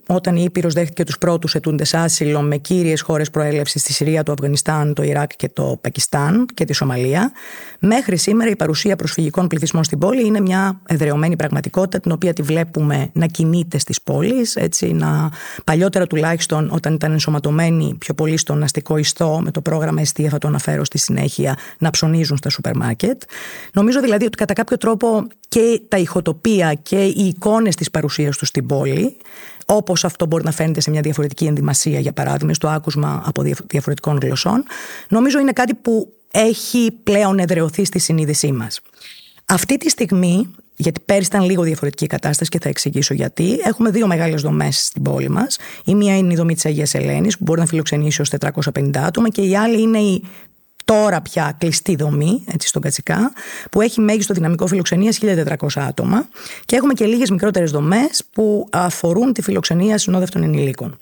όταν 0.07 0.35
η 0.35 0.43
Ήπειρος 0.43 0.73
δέχτηκε 0.73 1.03
τους 1.03 1.17
πρώτους 1.17 1.55
ετούντες 1.55 1.93
άσυλο 1.93 2.41
με 2.41 2.57
κύριες 2.57 3.01
χώρες 3.01 3.29
προέλευσης 3.29 3.81
στη 3.81 3.93
Συρία, 3.93 4.23
το 4.23 4.31
Αφγανιστάν, 4.31 4.93
το 4.93 5.03
Ιράκ 5.03 5.35
και 5.35 5.49
το 5.49 5.77
Πακιστάν 5.81 6.45
και 6.53 6.65
τη 6.65 6.73
Σομαλία, 6.73 7.31
μέχρι 7.79 8.17
σήμερα 8.17 8.49
η 8.49 8.55
παρουσία 8.55 8.95
προσφυγικών 8.95 9.47
πληθυσμών 9.47 9.83
στην 9.83 9.97
πόλη 9.97 10.25
είναι 10.25 10.39
μια 10.39 10.81
εδρεωμένη 10.85 11.35
πραγματικότητα, 11.35 11.99
την 11.99 12.11
οποία 12.11 12.33
τη 12.33 12.41
βλέπουμε 12.41 13.09
να 13.13 13.25
κινείται 13.25 13.77
στις 13.77 14.01
πόλεις. 14.01 14.57
Να... 14.81 15.31
Παλιότερα 15.63 16.07
τουλάχιστον, 16.07 16.69
όταν 16.71 16.93
ήταν 16.93 17.11
ενσωματωμένοι 17.11 17.95
πιο 17.99 18.13
πολύ 18.13 18.37
στον 18.37 18.63
αστικό 18.63 18.97
ιστό, 18.97 19.39
με 19.43 19.51
το 19.51 19.61
πρόγραμμα 19.61 20.01
Εστία, 20.01 20.29
θα 20.29 20.37
το 20.37 20.47
αναφέρω 20.47 20.83
στη 20.83 20.97
συνέχεια, 20.97 21.57
να 21.77 21.89
ψωνίζουν 21.89 22.37
στα 22.37 22.49
σούπερ 22.49 22.75
μάρκετ. 22.75 23.21
Νομίζω 23.73 24.01
δηλαδή 24.01 24.25
ότι 24.25 24.37
κατά 24.37 24.53
κάποιο 24.53 24.77
τρόπο 24.77 25.27
και 25.47 25.81
τα 25.87 25.97
ηχοτοπία 25.97 26.73
και 26.91 27.03
οι 27.03 27.25
εικόνες 27.27 27.75
της 27.75 27.91
παρουσίας 27.91 28.37
τους 28.37 28.47
στην 28.47 28.65
πόλη 28.65 29.17
όπως 29.65 30.05
αυτό 30.05 30.25
μπορεί 30.25 30.43
να 30.43 30.51
φαίνεται 30.51 30.81
σε 30.81 30.89
μια 30.89 31.01
διαφορετική 31.01 31.45
ενδυμασία 31.45 31.99
για 31.99 32.13
παράδειγμα 32.13 32.53
στο 32.53 32.67
άκουσμα 32.67 33.23
από 33.25 33.43
διαφορετικών 33.67 34.17
γλωσσών 34.21 34.63
νομίζω 35.09 35.39
είναι 35.39 35.51
κάτι 35.51 35.73
που 35.73 36.13
έχει 36.31 36.91
πλέον 37.03 37.39
εδρεωθεί 37.39 37.85
στη 37.85 37.99
συνείδησή 37.99 38.51
μας. 38.51 38.81
Αυτή 39.45 39.77
τη 39.77 39.89
στιγμή 39.89 40.49
γιατί 40.75 40.99
πέρυσι 41.05 41.27
ήταν 41.27 41.45
λίγο 41.45 41.63
διαφορετική 41.63 42.03
η 42.03 42.07
κατάσταση 42.07 42.49
και 42.49 42.59
θα 42.59 42.69
εξηγήσω 42.69 43.13
γιατί. 43.13 43.59
Έχουμε 43.63 43.89
δύο 43.89 44.07
μεγάλες 44.07 44.41
δομές 44.41 44.85
στην 44.85 45.01
πόλη 45.01 45.29
μας. 45.29 45.57
Η 45.85 45.95
μία 45.95 46.17
είναι 46.17 46.33
η 46.33 46.35
δομή 46.35 46.53
της 46.53 46.65
Αγίας 46.65 46.93
Ελένης, 46.93 47.37
που 47.37 47.43
μπορεί 47.43 47.59
να 47.59 47.65
φιλοξενήσει 47.65 48.21
ως 48.21 48.29
450 48.29 49.03
άτομα, 49.03 49.29
και 49.29 49.41
η 49.41 49.55
άλλη 49.55 49.81
είναι 49.81 49.99
η 49.99 50.23
τώρα 50.91 51.21
πια 51.21 51.55
κλειστή 51.57 51.95
δομή, 51.95 52.43
έτσι 52.53 52.67
στον 52.67 52.81
Κατσικά, 52.81 53.33
που 53.71 53.81
έχει 53.81 54.01
μέγιστο 54.01 54.33
δυναμικό 54.33 54.67
φιλοξενίας 54.67 55.19
1.400 55.21 55.67
άτομα 55.75 56.27
και 56.65 56.75
έχουμε 56.75 56.93
και 56.93 57.05
λίγες 57.05 57.29
μικρότερες 57.29 57.71
δομές 57.71 58.23
που 58.31 58.67
αφορούν 58.71 59.33
τη 59.33 59.41
φιλοξενία 59.41 59.97
συνόδευτων 59.97 60.43
ενηλίκων. 60.43 60.97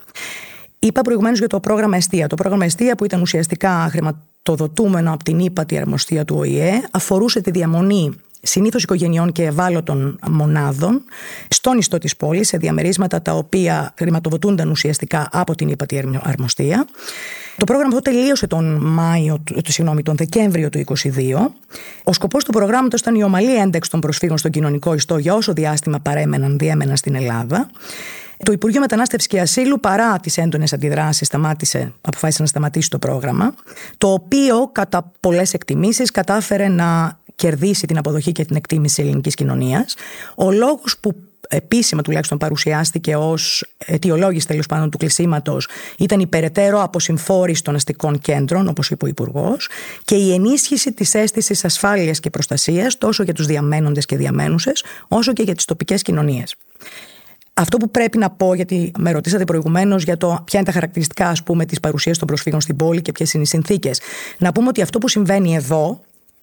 Είπα 0.79 1.01
προηγουμένως 1.01 1.39
για 1.39 1.47
το 1.47 1.59
πρόγραμμα 1.59 1.97
Εστία. 1.97 2.27
Το 2.27 2.35
πρόγραμμα 2.35 2.65
Εστία, 2.65 2.95
που 2.95 3.05
ήταν 3.05 3.21
ουσιαστικά 3.21 3.87
χρηματοδοτούμενο 3.91 5.13
από 5.13 5.23
την 5.23 5.39
ύπατη 5.39 5.77
αρμοστία 5.77 6.25
του 6.25 6.35
ΟΗΕ, 6.37 6.81
αφορούσε 6.91 7.41
τη 7.41 7.51
διαμονή 7.51 8.13
συνήθως 8.41 8.83
οικογενειών 8.83 9.31
και 9.31 9.43
ευάλωτων 9.43 10.19
μονάδων 10.29 11.03
στον 11.47 11.77
ιστό 11.77 11.97
της 11.97 12.15
πόλης 12.15 12.47
σε 12.47 12.57
διαμερίσματα 12.57 13.21
τα 13.21 13.33
οποία 13.33 13.93
χρηματοδοτούνταν 13.97 14.69
ουσιαστικά 14.69 15.29
από 15.31 15.55
την 15.55 15.67
ύπατη 15.67 16.19
αρμοστία 16.21 16.87
Το 17.59 17.65
πρόγραμμα 17.65 17.97
αυτό 17.97 18.11
τελείωσε 18.11 18.47
τον 18.47 18.75
Μάιο, 18.81 19.43
συγγνώμη, 19.67 20.01
τον 20.01 20.15
Δεκέμβριο 20.15 20.69
του 20.69 20.77
2022. 20.77 21.53
Ο 22.03 22.13
σκοπός 22.13 22.43
του 22.43 22.51
προγράμματος 22.51 22.99
ήταν 22.99 23.15
η 23.15 23.23
ομαλή 23.23 23.55
ένταξη 23.55 23.89
των 23.89 23.99
προσφύγων 23.99 24.37
στον 24.37 24.51
κοινωνικό 24.51 24.93
ιστό 24.93 25.17
για 25.17 25.33
όσο 25.33 25.53
διάστημα 25.53 25.99
παρέμεναν, 25.99 26.57
διέμεναν 26.57 26.97
στην 26.97 27.15
Ελλάδα. 27.15 27.69
Το 28.43 28.51
Υπουργείο 28.51 28.79
Μετανάστευσης 28.79 29.29
και 29.29 29.39
Ασύλου, 29.39 29.79
παρά 29.79 30.19
τις 30.19 30.37
έντονες 30.37 30.73
αντιδράσεις, 30.73 31.27
σταμάτησε, 31.27 31.93
αποφάσισε 32.01 32.41
να 32.41 32.47
σταματήσει 32.47 32.89
το 32.89 32.99
πρόγραμμα, 32.99 33.53
το 33.97 34.11
οποίο 34.11 34.69
κατά 34.71 35.11
πολλές 35.19 35.53
εκτιμήσεις 35.53 36.11
κατάφερε 36.11 36.67
να 36.67 37.19
κερδίσει 37.35 37.87
την 37.87 37.97
αποδοχή 37.97 38.31
και 38.31 38.45
την 38.45 38.55
εκτίμηση 38.55 39.01
ελληνικής 39.01 39.35
κοινωνίας. 39.35 39.95
Ο 40.35 40.51
λόγος 40.51 40.97
που 40.99 41.15
επίσημα 41.51 42.01
τουλάχιστον 42.01 42.37
παρουσιάστηκε 42.37 43.15
ως 43.15 43.65
αιτιολόγηση 43.85 44.47
τέλος 44.47 44.65
πάντων 44.65 44.89
του 44.89 44.97
κλεισίματος 44.97 45.67
ήταν 45.97 46.19
η 46.19 46.27
περαιτέρω 46.27 46.83
αποσυμφόρηση 46.83 47.63
των 47.63 47.75
αστικών 47.75 48.19
κέντρων, 48.19 48.67
όπως 48.67 48.89
είπε 48.89 49.05
ο 49.05 49.07
Υπουργός, 49.07 49.69
και 50.03 50.15
η 50.15 50.33
ενίσχυση 50.33 50.93
της 50.93 51.13
αίσθησης 51.13 51.65
ασφάλειας 51.65 52.19
και 52.19 52.29
προστασίας 52.29 52.97
τόσο 52.97 53.23
για 53.23 53.33
τους 53.33 53.45
διαμένοντες 53.45 54.05
και 54.05 54.17
διαμένουσες, 54.17 54.83
όσο 55.07 55.33
και 55.33 55.43
για 55.43 55.55
τις 55.55 55.65
τοπικές 55.65 56.01
κοινωνίες. 56.01 56.55
Αυτό 57.53 57.77
που 57.77 57.91
πρέπει 57.91 58.17
να 58.17 58.29
πω, 58.29 58.53
γιατί 58.53 58.91
με 58.97 59.11
ρωτήσατε 59.11 59.43
προηγουμένως 59.43 60.03
για 60.03 60.17
το 60.17 60.27
ποια 60.45 60.59
είναι 60.59 60.67
τα 60.67 60.73
χαρακτηριστικά 60.73 61.33
της 61.67 61.79
παρουσίας 61.79 62.17
των 62.17 62.27
προσφύγων 62.27 62.61
στην 62.61 62.75
πόλη 62.75 63.01
και 63.01 63.11
ποιες 63.11 63.33
είναι 63.33 63.43
οι 63.43 63.45
συνθήκες. 63.45 64.01
Να 64.37 64.51
πούμε 64.51 64.67
ότι 64.67 64.81
αυτό 64.81 64.97
που 64.97 65.07
συμβαίνει 65.07 65.55
εδώ 65.55 66.01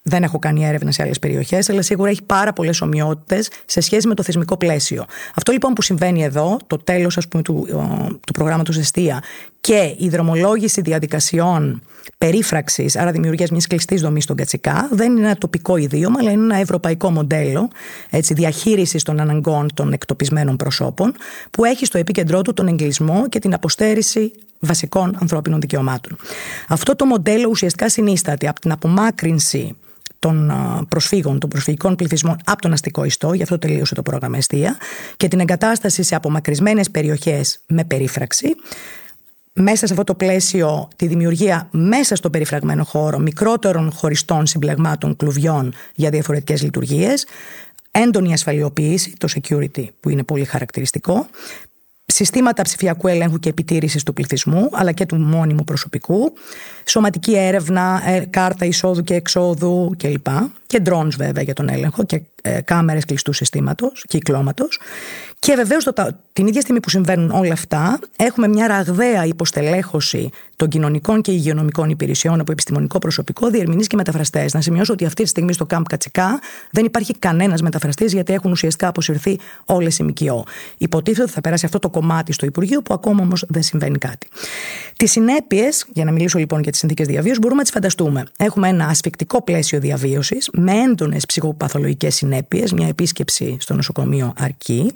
δεν 0.09 0.23
έχω 0.23 0.39
κάνει 0.39 0.65
έρευνα 0.65 0.93
σε 0.93 1.03
άλλες 1.03 1.19
περιοχές, 1.19 1.71
αλλά 1.71 1.83
σίγουρα 1.83 2.11
έχει 2.11 2.23
πάρα 2.23 2.53
πολλές 2.53 2.81
ομοιότητες 2.81 3.51
σε 3.67 3.81
σχέση 3.81 4.09
με 4.09 4.15
το 4.15 4.23
θεσμικό 4.23 4.57
πλαίσιο. 4.57 5.05
Αυτό 5.35 5.53
λοιπόν 5.53 5.73
που 5.73 5.83
συμβαίνει 5.83 6.25
εδώ, 6.25 6.57
το 6.67 6.77
τέλος 6.77 7.19
του, 7.29 7.43
του 8.27 8.33
προγράμματος 8.33 8.79
Εστία 8.79 9.23
και 9.61 9.95
η 9.99 10.09
δρομολόγηση 10.09 10.81
διαδικασιών 10.81 11.83
περίφραξης, 12.19 12.97
άρα 12.97 13.11
δημιουργίας 13.11 13.51
μιας 13.51 13.67
κλειστής 13.67 14.01
δομής 14.01 14.25
στον 14.25 14.37
Κατσικά, 14.37 14.89
δεν 14.93 15.17
είναι 15.17 15.27
ένα 15.27 15.37
τοπικό 15.37 15.77
ιδίωμα, 15.77 16.17
αλλά 16.21 16.31
είναι 16.31 16.43
ένα 16.43 16.57
ευρωπαϊκό 16.57 17.11
μοντέλο 17.11 17.69
διαχείρισης 18.11 19.03
των 19.03 19.21
αναγκών 19.21 19.69
των 19.75 19.93
εκτοπισμένων 19.93 20.57
προσώπων, 20.57 21.15
που 21.51 21.65
έχει 21.65 21.85
στο 21.87 21.99
επίκεντρό 21.99 22.43
του 22.43 22.53
τον 22.55 22.67
εγκλισμό 22.67 23.29
και 23.29 23.39
την 23.39 23.55
αποστέρηση 23.55 24.33
βασικών 24.59 25.17
ανθρώπινων 25.21 25.61
δικαιωμάτων. 25.61 26.17
Αυτό 26.69 26.97
το 26.97 27.05
μοντέλο 27.05 27.49
ουσιαστικά 27.49 27.89
συνίσταται 27.89 28.49
από 28.49 28.61
την 28.61 28.73
απομάκρυνση 28.73 29.77
των 30.19 30.53
προσφύγων, 30.89 31.39
των 31.39 31.49
προσφυγικών 31.49 31.97
πληθυσμών 31.97 32.37
από 32.45 32.61
τον 32.61 32.73
αστικό 32.73 33.05
ιστό, 33.05 33.33
γι' 33.33 33.43
αυτό 33.43 33.59
τελείωσε 33.59 33.95
το 33.95 34.03
πρόγραμμα 34.03 34.37
Εστία, 34.37 34.77
και 35.17 35.29
την 35.29 35.41
εγκατάσταση 35.41 36.03
σε 36.03 36.15
απομακρυσμένες 36.15 36.91
περιοχές 36.91 37.61
με 37.67 37.85
περίφραξη. 37.85 38.55
Μέσα 39.53 39.87
σε 39.87 39.93
αυτό 39.93 40.05
το 40.05 40.15
πλαίσιο, 40.15 40.89
τη 40.97 41.07
δημιουργία 41.07 41.69
μέσα 41.71 42.17
στο 42.17 42.31
περιφραγμένο 42.31 42.85
χώρο 42.85 43.19
μικρότερων 43.19 43.93
χωριστών 43.93 44.47
συμπλεγμάτων 44.47 45.17
κλουβιών 45.17 45.73
για 45.95 46.11
διαφορετικές 46.11 46.63
λειτουργίες, 46.63 47.27
έντονη 47.91 48.33
ασφαλιοποίηση, 48.33 49.13
το 49.19 49.29
security 49.35 49.87
που 50.01 50.09
είναι 50.09 50.23
πολύ 50.23 50.45
χαρακτηριστικό, 50.45 51.27
συστήματα 52.07 52.63
ψηφιακού 52.63 53.09
ελέγχου 53.09 53.39
και 53.39 53.49
επιτήρησης 53.49 54.03
του 54.03 54.13
πληθυσμού 54.13 54.69
αλλά 54.73 54.93
και 54.93 55.07
του 55.07 55.17
μόνιμου 55.17 55.65
προσωπικού, 55.65 56.33
σωματική 56.89 57.37
έρευνα, 57.37 58.03
ε, 58.07 58.21
κάρτα 58.31 58.65
εισόδου 58.65 59.03
και 59.03 59.15
εξόδου 59.15 59.95
κλπ. 59.97 60.27
Και 60.67 60.83
drones 60.85 61.15
βέβαια 61.17 61.43
για 61.43 61.55
τον 61.55 61.69
έλεγχο 61.69 62.05
και 62.05 62.23
ε, 62.43 62.61
κάμερες 62.61 63.05
κλειστού 63.05 63.33
συστήματος, 63.33 64.05
κυκλώματος. 64.09 64.81
Και 65.39 65.55
βεβαίως 65.55 65.89
την 66.33 66.47
ίδια 66.47 66.61
στιγμή 66.61 66.81
που 66.81 66.91
συμβαίνουν 66.91 67.31
όλα 67.31 67.53
αυτά 67.53 67.99
έχουμε 68.17 68.49
μια 68.49 68.67
ραγδαία 68.67 69.25
υποστελέχωση 69.25 70.31
των 70.57 70.69
κοινωνικών 70.69 71.21
και 71.21 71.33
υγειονομικών 71.33 71.91
υπηρεσιών 71.91 72.41
από 72.41 72.53
επιστημονικό 72.53 72.99
προσωπικό, 72.99 73.49
διερμηνείς 73.51 73.87
και 73.87 73.97
μεταφραστές. 73.97 74.55
Να 74.55 74.61
σημειώσω 74.61 74.93
ότι 74.93 75.05
αυτή 75.05 75.23
τη 75.23 75.29
στιγμή 75.29 75.53
στο 75.53 75.67
ΚΑΜΠ 75.67 75.87
Κατσικά 75.87 76.41
δεν 76.71 76.85
υπάρχει 76.85 77.19
κανένας 77.19 77.63
μεταφραστής 77.63 78.13
γιατί 78.13 78.33
έχουν 78.33 78.51
ουσιαστικά 78.51 78.89
αποσυρθεί 78.89 79.39
όλες 79.65 79.99
οι 79.99 80.03
ΜΚΟ. 80.03 80.45
Υποτίθεται 80.79 81.23
ότι 81.23 81.33
θα 81.33 81.41
περάσει 81.41 81.65
αυτό 81.65 81.79
το 81.79 81.91
κομμάτι 81.91 82.33
στο 82.33 82.47
Υπουργείο 82.47 82.83
που 82.83 82.95
ακόμα 82.95 83.23
όμως 83.23 83.45
δεν 83.49 83.63
συμβαίνει 83.63 83.99
κάτι. 83.99 84.29
Τις 84.97 85.11
συνέπειες, 85.11 85.87
για 85.93 86.05
να 86.05 86.13
μιλήσω 86.13 86.39
λοιπόν 86.39 86.63
για 86.63 86.73
τις 86.79 86.89
συνθήκες 86.89 87.07
διαβίωσης, 87.07 87.39
μπορούμε 87.39 87.59
να 87.59 87.65
τις 87.65 87.73
φανταστούμε. 87.73 88.25
Έχουμε 88.37 88.69
ένα 88.69 88.87
ασφικτικό 88.87 89.43
πλαίσιο 89.43 89.81
διαβίωσης 89.81 90.51
με 90.53 90.73
έντονες 90.73 91.27
ψυχοπαθολογικές 91.27 92.15
συνέπειες, 92.15 92.73
μια 92.73 92.89
επίσκεψη 92.89 93.57
στο 93.61 93.75
νοσοκομείο 93.75 94.33
αρκεί. 94.39 94.93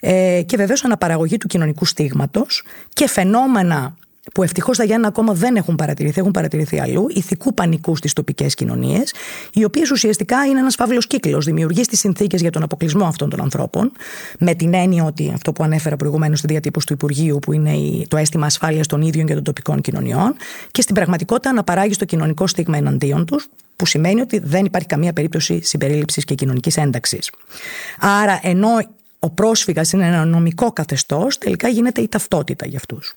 Ε, 0.00 0.42
και 0.46 0.56
βεβαίως 0.56 0.84
αναπαραγωγή 0.84 1.36
του 1.36 1.46
κοινωνικού 1.46 1.84
στίγματος 1.84 2.62
και 2.92 3.08
φαινόμενα 3.08 3.96
που 4.34 4.42
ευτυχώς 4.42 4.76
στα 4.76 4.84
Γιάννα 4.84 5.08
ακόμα 5.08 5.32
δεν 5.32 5.56
έχουν 5.56 5.74
παρατηρηθεί, 5.74 6.20
έχουν 6.20 6.30
παρατηρηθεί 6.30 6.80
αλλού, 6.80 7.06
ηθικού 7.08 7.54
πανικού 7.54 7.96
στις 7.96 8.12
τοπικές 8.12 8.54
κοινωνίες, 8.54 9.14
οι 9.52 9.64
οποίες 9.64 9.90
ουσιαστικά 9.90 10.44
είναι 10.44 10.58
ένας 10.58 10.74
φαύλος 10.74 11.06
κύκλος. 11.06 11.44
Δημιουργεί 11.44 11.82
τι 11.82 11.96
συνθήκες 11.96 12.40
για 12.40 12.50
τον 12.50 12.62
αποκλεισμό 12.62 13.04
αυτών 13.04 13.30
των 13.30 13.40
ανθρώπων, 13.40 13.92
με 14.38 14.54
την 14.54 14.74
έννοια 14.74 15.04
ότι 15.04 15.30
αυτό 15.34 15.52
που 15.52 15.64
ανέφερα 15.64 15.96
προηγουμένως 15.96 16.38
στη 16.38 16.46
διατύπωση 16.46 16.86
του 16.86 16.92
Υπουργείου, 16.92 17.38
που 17.38 17.52
είναι 17.52 17.72
το 18.08 18.16
αίσθημα 18.16 18.46
ασφάλειας 18.46 18.86
των 18.86 19.02
ίδιων 19.02 19.26
και 19.26 19.34
των 19.34 19.42
τοπικών 19.42 19.80
κοινωνιών, 19.80 20.34
και 20.70 20.82
στην 20.82 20.94
πραγματικότητα 20.94 21.50
αναπαράγει 21.50 21.92
στο 21.92 22.04
κοινωνικό 22.04 22.46
στίγμα 22.46 22.76
εναντίον 22.76 23.26
τους, 23.26 23.48
που 23.76 23.86
σημαίνει 23.86 24.20
ότι 24.20 24.38
δεν 24.38 24.64
υπάρχει 24.64 24.88
καμία 24.88 25.12
περίπτωση 25.12 25.62
συμπερίληψης 25.62 26.24
και 26.24 26.34
κοινωνικής 26.34 26.76
ένταξης. 26.76 27.30
Άρα, 27.98 28.40
ενώ 28.42 28.68
ο 29.18 29.30
πρόσφυγας 29.30 29.92
είναι 29.92 30.06
ένα 30.06 30.24
νομικό 30.24 30.72
καθεστώς, 30.72 31.38
τελικά 31.38 31.68
γίνεται 31.68 32.00
η 32.00 32.08
ταυτότητα 32.08 32.66
για 32.66 32.78
αυτούς. 32.78 33.14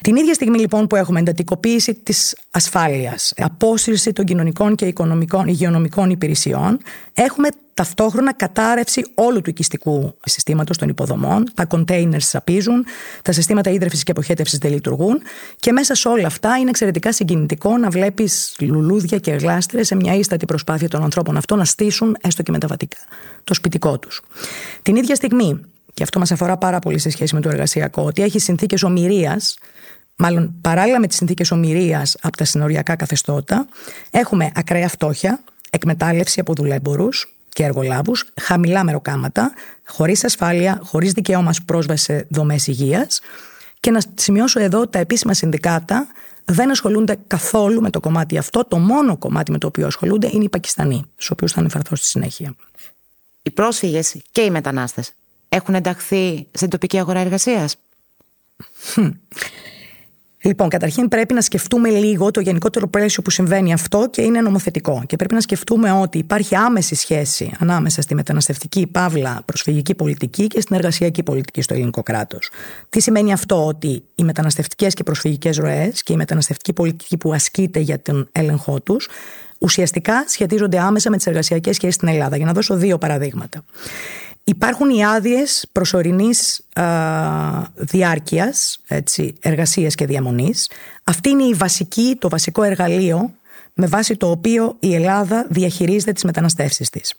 Την 0.00 0.16
ίδια 0.16 0.34
στιγμή 0.34 0.58
λοιπόν 0.58 0.86
που 0.86 0.96
έχουμε 0.96 1.20
εντατικοποίηση 1.20 1.94
της 1.94 2.36
ασφάλειας, 2.50 3.32
απόσυρση 3.36 4.12
των 4.12 4.24
κοινωνικών 4.24 4.74
και 4.74 4.86
οικονομικών, 4.86 5.48
υγειονομικών 5.48 6.10
υπηρεσιών, 6.10 6.78
έχουμε 7.14 7.48
ταυτόχρονα 7.74 8.34
κατάρρευση 8.34 9.04
όλου 9.14 9.40
του 9.40 9.50
οικιστικού 9.50 10.14
συστήματος 10.24 10.76
των 10.76 10.88
υποδομών. 10.88 11.44
Τα 11.54 11.66
containers 11.70 12.18
σαπίζουν, 12.18 12.84
τα 13.22 13.32
συστήματα 13.32 13.70
ίδρυυσης 13.70 14.02
και 14.02 14.10
αποχέτευσης 14.10 14.58
δεν 14.58 14.72
λειτουργούν 14.72 15.20
και 15.56 15.72
μέσα 15.72 15.94
σε 15.94 16.08
όλα 16.08 16.26
αυτά 16.26 16.56
είναι 16.56 16.70
εξαιρετικά 16.70 17.12
συγκινητικό 17.12 17.76
να 17.76 17.90
βλέπεις 17.90 18.56
λουλούδια 18.60 19.18
και 19.18 19.30
γλάστρες 19.30 19.86
σε 19.86 19.94
μια 19.94 20.14
ίστατη 20.14 20.44
προσπάθεια 20.44 20.88
των 20.88 21.02
ανθρώπων 21.02 21.36
αυτών 21.36 21.58
να 21.58 21.64
στήσουν 21.64 22.16
έστω 22.20 22.42
και 22.42 22.50
μεταβατικά 22.50 22.98
το 23.44 23.54
σπιτικό 23.54 23.98
τους. 23.98 24.22
Την 24.82 24.96
ίδια 24.96 25.14
στιγμή, 25.14 25.60
και 25.98 26.04
αυτό 26.04 26.18
μας 26.18 26.32
αφορά 26.32 26.56
πάρα 26.56 26.78
πολύ 26.78 26.98
σε 26.98 27.10
σχέση 27.10 27.34
με 27.34 27.40
το 27.40 27.48
εργασιακό, 27.48 28.02
ότι 28.02 28.22
έχει 28.22 28.38
συνθήκες 28.38 28.82
ομοιρίας 28.82 29.56
μάλλον 30.16 30.54
παράλληλα 30.60 31.00
με 31.00 31.06
τις 31.06 31.16
συνθήκες 31.16 31.50
ομοιρίας 31.50 32.16
από 32.20 32.36
τα 32.36 32.44
συνοριακά 32.44 32.96
καθεστώτα, 32.96 33.66
έχουμε 34.10 34.52
ακραία 34.54 34.88
φτώχεια, 34.88 35.40
εκμετάλλευση 35.70 36.40
από 36.40 36.54
δουλέμπορους 36.54 37.34
και 37.48 37.62
εργολάβους, 37.64 38.24
χαμηλά 38.40 38.84
μεροκάματα, 38.84 39.52
χωρίς 39.86 40.24
ασφάλεια, 40.24 40.80
χωρίς 40.84 41.12
δικαίωμα 41.12 41.50
πρόσβαση 41.64 42.04
σε 42.04 42.26
δομές 42.30 42.66
υγείας 42.66 43.20
και 43.80 43.90
να 43.90 44.00
σημειώσω 44.14 44.60
εδώ 44.60 44.80
ότι 44.80 44.90
τα 44.90 44.98
επίσημα 44.98 45.34
συνδικάτα 45.34 46.06
δεν 46.44 46.70
ασχολούνται 46.70 47.16
καθόλου 47.26 47.80
με 47.80 47.90
το 47.90 48.00
κομμάτι 48.00 48.38
αυτό. 48.38 48.64
Το 48.64 48.78
μόνο 48.78 49.16
κομμάτι 49.16 49.50
με 49.50 49.58
το 49.58 49.66
οποίο 49.66 49.86
ασχολούνται 49.86 50.28
είναι 50.32 50.44
οι 50.44 50.48
Πακιστανοί, 50.48 51.04
στους 51.12 51.30
οποίους 51.30 51.52
θα 51.52 51.60
αναφερθώ 51.60 51.96
στη 51.96 52.06
συνέχεια. 52.06 52.54
Οι 53.42 53.50
πρόσφυγες 53.50 54.16
και 54.30 54.40
οι 54.40 54.50
μετανάστες 54.50 55.12
έχουν 55.48 55.74
ενταχθεί 55.74 56.46
στην 56.50 56.68
τοπική 56.68 56.98
αγορά 56.98 57.20
εργασίας; 57.20 57.76
Λοιπόν, 60.42 60.68
καταρχήν 60.68 61.08
πρέπει 61.08 61.34
να 61.34 61.40
σκεφτούμε 61.40 61.88
λίγο 61.88 62.30
το 62.30 62.40
γενικότερο 62.40 62.88
πλαίσιο 62.88 63.22
που 63.22 63.30
συμβαίνει 63.30 63.72
αυτό 63.72 64.08
και 64.10 64.22
είναι 64.22 64.40
νομοθετικό. 64.40 65.02
Και 65.06 65.16
πρέπει 65.16 65.34
να 65.34 65.40
σκεφτούμε 65.40 65.92
ότι 65.92 66.18
υπάρχει 66.18 66.54
άμεση 66.54 66.94
σχέση 66.94 67.50
ανάμεσα 67.58 68.02
στη 68.02 68.14
μεταναστευτική 68.14 68.86
παύλα 68.86 69.42
προσφυγική 69.44 69.94
πολιτική 69.94 70.46
και 70.46 70.60
στην 70.60 70.76
εργασιακή 70.76 71.22
πολιτική 71.22 71.62
στο 71.62 71.74
ελληνικό 71.74 72.02
κράτος. 72.02 72.50
Τι 72.88 73.00
σημαίνει 73.00 73.32
αυτό, 73.32 73.66
ότι 73.66 74.02
οι 74.14 74.24
μεταναστευτικές 74.24 74.94
και 74.94 75.02
προσφυγικές 75.02 75.56
ροές 75.56 76.02
και 76.02 76.12
η 76.12 76.16
μεταναστευτική 76.16 76.72
πολιτική 76.72 77.16
που 77.16 77.32
ασκείται 77.32 77.78
για 77.78 78.02
τον 78.02 78.28
έλεγχό 78.32 78.80
τους 78.80 79.08
ουσιαστικά 79.58 80.24
σχετίζονται 80.26 80.78
άμεσα 80.78 81.10
με 81.10 81.16
τις 81.16 81.26
εργασιακές 81.26 81.74
σχέσεις 81.74 81.94
στην 81.94 82.08
Ελλάδα. 82.08 82.36
Για 82.36 82.46
να 82.46 82.52
δώσω 82.52 82.76
δύο 82.76 82.98
παραδείγματα. 82.98 83.64
Υπάρχουν 84.48 84.90
οι 84.90 85.04
άδειες 85.04 85.66
προσωρινής 85.72 86.60
διάρκειας 87.74 88.80
εργασίας 89.40 89.94
και 89.94 90.06
διαμονής. 90.06 90.70
Αυτή 91.04 91.28
είναι 91.30 91.42
η 91.42 91.54
βασική, 91.54 92.16
το 92.18 92.28
βασικό 92.28 92.62
εργαλείο 92.62 93.30
με 93.74 93.86
βάση 93.86 94.16
το 94.16 94.30
οποίο 94.30 94.76
η 94.80 94.94
Ελλάδα 94.94 95.46
διαχειρίζεται 95.48 96.12
τις 96.12 96.24
μεταναστεύσεις 96.24 96.90
της. 96.90 97.14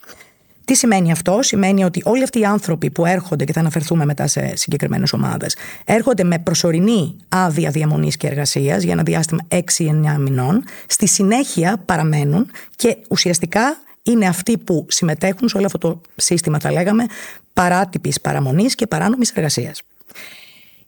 Τι 0.66 0.76
σημαίνει 0.76 1.12
αυτό, 1.12 1.40
Σημαίνει 1.42 1.84
ότι 1.84 2.02
όλοι 2.06 2.24
αυτοί 2.24 2.40
οι 2.40 2.46
άνθρωποι 2.46 2.90
που 2.90 3.06
έρχονται, 3.06 3.44
και 3.44 3.54
θα 3.54 3.60
αναφερθούμε 3.60 4.06
μετά 4.06 4.28
σε 4.28 4.56
συγκεκριμένες 4.56 5.14
ομάδες, 5.14 5.56
έρχονται 5.86 6.24
με 6.24 6.40
προσωρινή 6.40 7.16
άδεια 7.30 7.70
διαμονής 7.70 8.18
και 8.18 8.28
εργασίας 8.28 8.84
για 8.84 8.94
ένα 8.94 9.04
διάστημα 9.04 9.40
6-9 9.48 10.18
μηνών. 10.18 10.64
Στη 10.88 11.08
συνέχεια 11.08 11.82
παραμένουν 11.86 12.52
και 12.76 12.98
ουσιαστικά 13.10 13.78
είναι 14.10 14.28
αυτοί 14.28 14.58
που 14.58 14.86
συμμετέχουν 14.90 15.50
σε 15.50 15.58
όλο 15.58 15.66
αυτό 15.66 15.78
το 15.78 16.02
σύστημα, 16.16 16.60
θα 16.60 16.72
λέγαμε, 16.72 17.06
παράτυπης 17.54 18.22
παραμονής 18.22 18.76
και 18.76 18.88
παράνομης 18.88 19.32
εργασίας. 19.32 19.82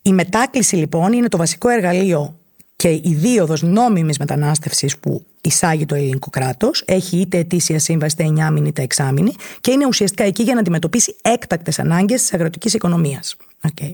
Η 0.02 0.14
μετάκληση 0.14 0.76
λοιπόν 0.76 1.14
είναι 1.14 1.28
το 1.28 1.38
βασικό 1.38 1.70
εργαλείο 1.70 2.36
Και 2.76 2.90
η 2.90 3.16
δίωδος 3.18 3.62
νόμιμης 3.62 4.18
μετανάστευσης 4.18 4.98
που 4.98 5.26
εισάγει 5.42 5.86
το 5.86 5.96
ελληνικό 5.96 6.30
κράτος 6.30 6.84
έχει 6.88 7.18
είτε 7.18 7.38
ετήσια 7.38 7.80
σύμβαση 7.80 8.16
είτε 8.16 8.24
εννιάμινη 8.24 8.68
είτε 8.68 8.82
εξάμινη 8.82 9.34
και 9.62 9.72
είναι 9.72 9.86
ουσιαστικά 9.86 10.24
εκεί 10.24 10.44
για 10.44 10.54
να 10.54 10.60
αντιμετωπίσει 10.60 11.16
έκτακτες 11.22 11.80
ανάγκες 11.80 12.22
της 12.22 12.34
αγροτικής 12.34 12.74
οικονομίας. 12.74 13.36
Okay. 13.68 13.94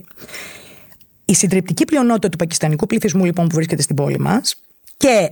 Η 1.24 1.34
συντριπτική 1.34 1.84
πλειονότητα 1.84 2.28
του 2.28 2.36
πακιστανικού 2.36 2.86
πληθυσμού 2.86 3.24
λοιπόν 3.24 3.48
που 3.48 3.54
βρίσκεται 3.54 3.82
στην 3.82 3.96
πόλη 3.96 4.18
μας 4.18 4.56
και 4.96 5.30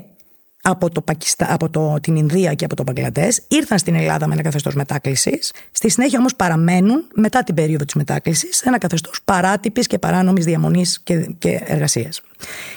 από, 0.68 0.90
το 0.90 1.00
Πακιστα... 1.00 1.46
από 1.52 1.70
το... 1.70 1.96
την 2.00 2.16
Ινδία 2.16 2.54
και 2.54 2.64
από 2.64 2.76
το 2.76 2.82
Μπαγκλαντές 2.82 3.42
ήρθαν 3.48 3.78
στην 3.78 3.94
Ελλάδα 3.94 4.26
με 4.26 4.32
ένα 4.32 4.42
καθεστώς 4.42 4.74
μετάκλησης. 4.74 5.52
Στη 5.70 5.90
συνέχεια 5.90 6.18
όμως 6.18 6.36
παραμένουν 6.36 7.04
μετά 7.14 7.44
την 7.44 7.54
περίοδο 7.54 7.84
της 7.84 7.94
μετάκλησης 7.94 8.56
σε 8.56 8.68
ένα 8.68 8.78
καθεστώς 8.78 9.20
παράτυπης 9.24 9.86
και 9.86 9.98
παράνομης 9.98 10.44
διαμονής 10.44 11.00
και, 11.00 11.30
και 11.38 11.60
εργασίας. 11.64 12.22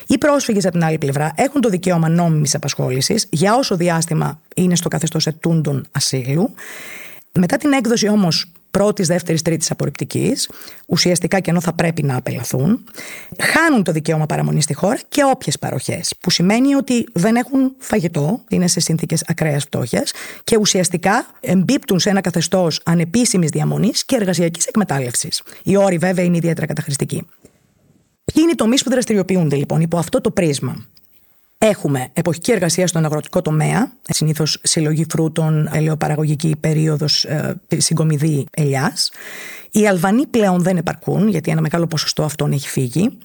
Οι 0.08 0.18
πρόσφυγες, 0.18 0.64
από 0.64 0.74
την 0.74 0.84
άλλη 0.84 0.98
πλευρά, 0.98 1.32
έχουν 1.36 1.62
το 1.62 1.70
δικαίωμα 1.70 2.10
νόμιμης 2.10 2.56
απασχόλησης 2.56 3.28
για 3.30 3.56
όσο 3.56 3.76
διάστημα 3.76 4.40
είναι 4.56 4.76
στο 4.76 4.88
καθεστώς 4.88 5.28
ετούντων 5.28 5.88
ασύλου. 5.92 6.54
Μετά 7.40 7.58
την 7.58 7.72
έκδοση 7.72 8.10
όμως 8.10 8.52
πρώτης, 8.80 9.08
δεύτερης, 9.08 9.42
τρίτης 9.42 9.72
απορριπτικής, 9.72 10.50
ουσιαστικά 10.86 11.40
και 11.40 11.50
ενώ 11.50 11.62
θα 11.62 11.74
πρέπει 11.74 12.04
να 12.04 12.16
απελαθούν, 12.16 12.84
χάνουν 13.40 13.84
το 13.84 13.92
δικαίωμα 13.92 14.26
παραμονής 14.26 14.64
στη 14.64 14.74
χώρα 14.74 15.00
και 15.10 15.24
όποιες 15.24 15.60
παροχές. 15.60 16.14
Που 16.20 16.30
σημαίνει 16.30 16.76
ότι 16.76 17.06
δεν 17.14 17.36
έχουν 17.36 17.72
φαγητό, 17.78 18.44
είναι 18.50 18.68
σε 18.68 18.80
συνθήκε 18.80 19.16
ακραίας 19.28 19.64
φτώχειας 19.64 20.12
και 20.44 20.58
ουσιαστικά 20.58 21.26
εμπίπτουν 21.40 22.00
σε 22.00 22.10
ένα 22.10 22.22
καθεστώς 22.22 22.82
ανεπίσημης 22.86 23.50
διαμονής 23.50 24.06
και 24.06 24.16
εργασιακής 24.16 24.66
εκμετάλλευσης. 24.66 25.42
Οι 25.64 25.78
όροι 25.78 25.98
βέβαια 25.98 26.26
είναι 26.26 26.38
ιδιαίτερα 26.38 26.68
καταχρηστικοί. 26.68 27.26
Ποιοι 28.34 28.42
είναι 28.44 28.52
οι 28.52 28.56
τομείς 28.56 28.84
που 28.84 28.90
δραστηριοποιούνται 28.90 29.56
λοιπόν 29.56 29.82
υπό 29.82 29.98
αυτό 29.98 30.22
το 30.22 30.32
πρίσμα; 30.32 30.86
Έχουμε 31.66 32.10
εποχική 32.14 32.52
εργασία 32.52 32.88
στον 32.88 33.06
αγροτικό 33.06 33.42
τομέα, 33.42 33.92
συνήθως 34.02 34.60
συλλογή 34.64 35.06
φρούτων, 35.10 35.70
ελαιοπαραγωγική 35.74 36.56
περίοδος, 36.60 37.26
ε, 37.26 37.60
συγκομιδή 37.78 38.46
ελιάς. 38.52 39.12
Οι 39.72 39.88
Αλβανοί 39.88 40.26
πλέον 40.28 40.62
δεν 40.62 40.78
επαρκούν, 40.78 41.28
γιατί 41.28 41.52
ένα 41.52 41.62
μεγάλο 41.62 41.88
ποσοστό 41.88 42.24
αυτών 42.24 42.52
έχει 42.52 42.70
φύγει. 42.70 43.18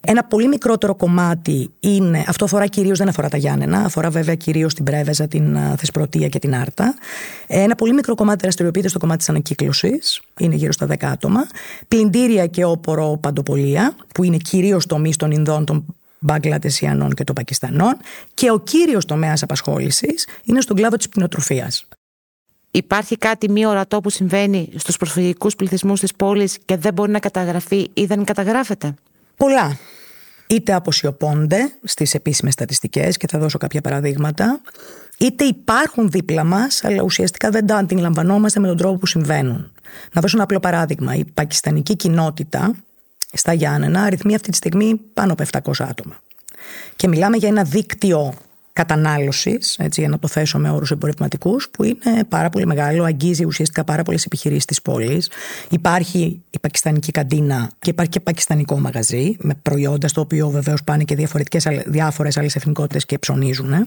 Ένα 0.00 0.24
πολύ 0.24 0.48
μικρότερο 0.48 0.94
κομμάτι 0.94 1.70
είναι, 1.80 2.24
αυτό 2.28 2.44
αφορά 2.44 2.66
κυρίως, 2.66 2.98
δεν 2.98 3.08
αφορά 3.08 3.28
τα 3.28 3.36
Γιάννενα, 3.36 3.78
αφορά 3.78 4.10
βέβαια 4.10 4.34
κυρίως 4.34 4.74
την 4.74 4.84
Πρέβεζα, 4.84 5.28
την 5.28 5.56
ε, 5.56 5.74
Θεσπρωτεία 5.78 6.28
και 6.28 6.38
την 6.38 6.54
Άρτα. 6.54 6.94
Ένα 7.46 7.74
πολύ 7.74 7.92
μικρό 7.92 8.14
κομμάτι 8.14 8.38
δραστηριοποιείται 8.42 8.88
στο 8.88 8.98
κομμάτι 8.98 9.18
της 9.18 9.28
ανακύκλωσης, 9.28 10.20
είναι 10.38 10.54
γύρω 10.54 10.72
στα 10.72 10.86
10 10.86 10.94
άτομα. 11.00 11.46
Πλυντήρια 11.88 12.46
και 12.46 12.64
όπορο 12.64 13.18
παντοπολία, 13.20 13.96
που 14.14 14.24
είναι 14.24 14.36
κυρίως 14.36 14.86
τομείς 14.86 15.16
των 15.16 15.30
Ινδών, 15.30 15.64
των 15.64 15.84
Μπαγκλατεσιανών 16.22 17.14
και 17.14 17.24
των 17.24 17.34
Πακιστανών 17.34 17.96
και 18.34 18.50
ο 18.50 18.58
κύριος 18.58 19.04
τομέας 19.04 19.42
απασχόλησης 19.42 20.26
είναι 20.44 20.60
στον 20.60 20.76
κλάδο 20.76 20.96
της 20.96 21.08
πτυνοτροφίας. 21.08 21.84
Υπάρχει 22.70 23.16
κάτι 23.16 23.50
μη 23.50 23.66
ορατό 23.66 24.00
που 24.00 24.10
συμβαίνει 24.10 24.68
στους 24.76 24.96
προσφυγικούς 24.96 25.56
πληθυσμούς 25.56 26.00
της 26.00 26.14
πόλης 26.14 26.58
και 26.64 26.76
δεν 26.76 26.92
μπορεί 26.94 27.10
να 27.10 27.18
καταγραφεί 27.18 27.90
ή 27.94 28.04
δεν 28.04 28.24
καταγράφεται; 28.24 28.94
Πολλά. 29.36 29.78
Είτε 30.46 30.72
αποσιωπώνται 30.72 31.72
στις 31.84 32.14
επίσημες 32.14 32.52
στατιστικές 32.52 33.16
και 33.16 33.26
θα 33.28 33.38
δώσω 33.38 33.58
κάποια 33.58 33.80
παραδείγματα, 33.80 34.60
είτε 35.18 35.44
υπάρχουν 35.44 36.10
δίπλα 36.10 36.44
μας, 36.44 36.84
αλλά 36.84 37.02
ουσιαστικά 37.02 37.50
δεν 37.50 37.66
τα 37.66 37.76
αντιλαμβανόμαστε 37.76 38.60
με 38.60 38.66
τον 38.66 38.76
τρόπο 38.76 38.98
που 38.98 39.06
συμβαίνουν. 39.06 39.72
Να 40.12 40.20
δώσω 40.20 40.36
ένα 40.36 40.44
απλό 40.44 40.60
παράδειγμα. 40.60 41.14
Η 41.14 41.24
πακιστανική 41.24 41.96
κοινότητα 41.96 42.74
στα 43.32 43.52
Γιάννενα 43.52 44.02
αριθμεί 44.02 44.34
αυτή 44.34 44.50
τη 44.50 44.56
στιγμή 44.56 45.00
πάνω 45.14 45.32
από 45.32 45.44
700 45.52 45.86
άτομα. 45.88 46.20
Και 46.96 47.08
μιλάμε 47.08 47.36
για 47.36 47.48
ένα 47.48 47.62
δίκτυο 47.62 48.34
κατανάλωσης, 48.72 49.78
για 49.92 50.08
να 50.08 50.18
το 50.18 50.28
θέσω 50.28 50.58
με 50.58 50.70
όρους 50.70 50.90
εμπορευματικούς, 50.90 51.68
που 51.70 51.84
είναι 51.84 52.24
πάρα 52.28 52.50
πολύ 52.50 52.66
μεγάλο, 52.66 53.04
αγγίζει 53.04 53.44
ουσιαστικά 53.44 53.84
πάρα 53.84 54.02
πολλές 54.02 54.24
επιχειρήσεις 54.24 54.64
της 54.64 54.82
πόλης. 54.82 55.30
Υπάρχει 55.70 56.42
η 56.50 56.58
πακιστανική 56.58 57.10
καντίνα 57.12 57.70
και 57.78 57.90
υπάρχει 57.90 58.10
και 58.10 58.20
πακιστανικό 58.20 58.80
μαγαζί, 58.80 59.36
με 59.38 59.54
προϊόντα 59.62 60.08
στο 60.08 60.20
οποίο 60.20 60.48
βεβαίως 60.48 60.84
πάνε 60.84 61.04
και 61.04 61.28
διάφορες 61.86 62.36
άλλες 62.36 62.56
εθνικότητες 62.56 63.06
και 63.06 63.18
ψωνίζουν. 63.18 63.86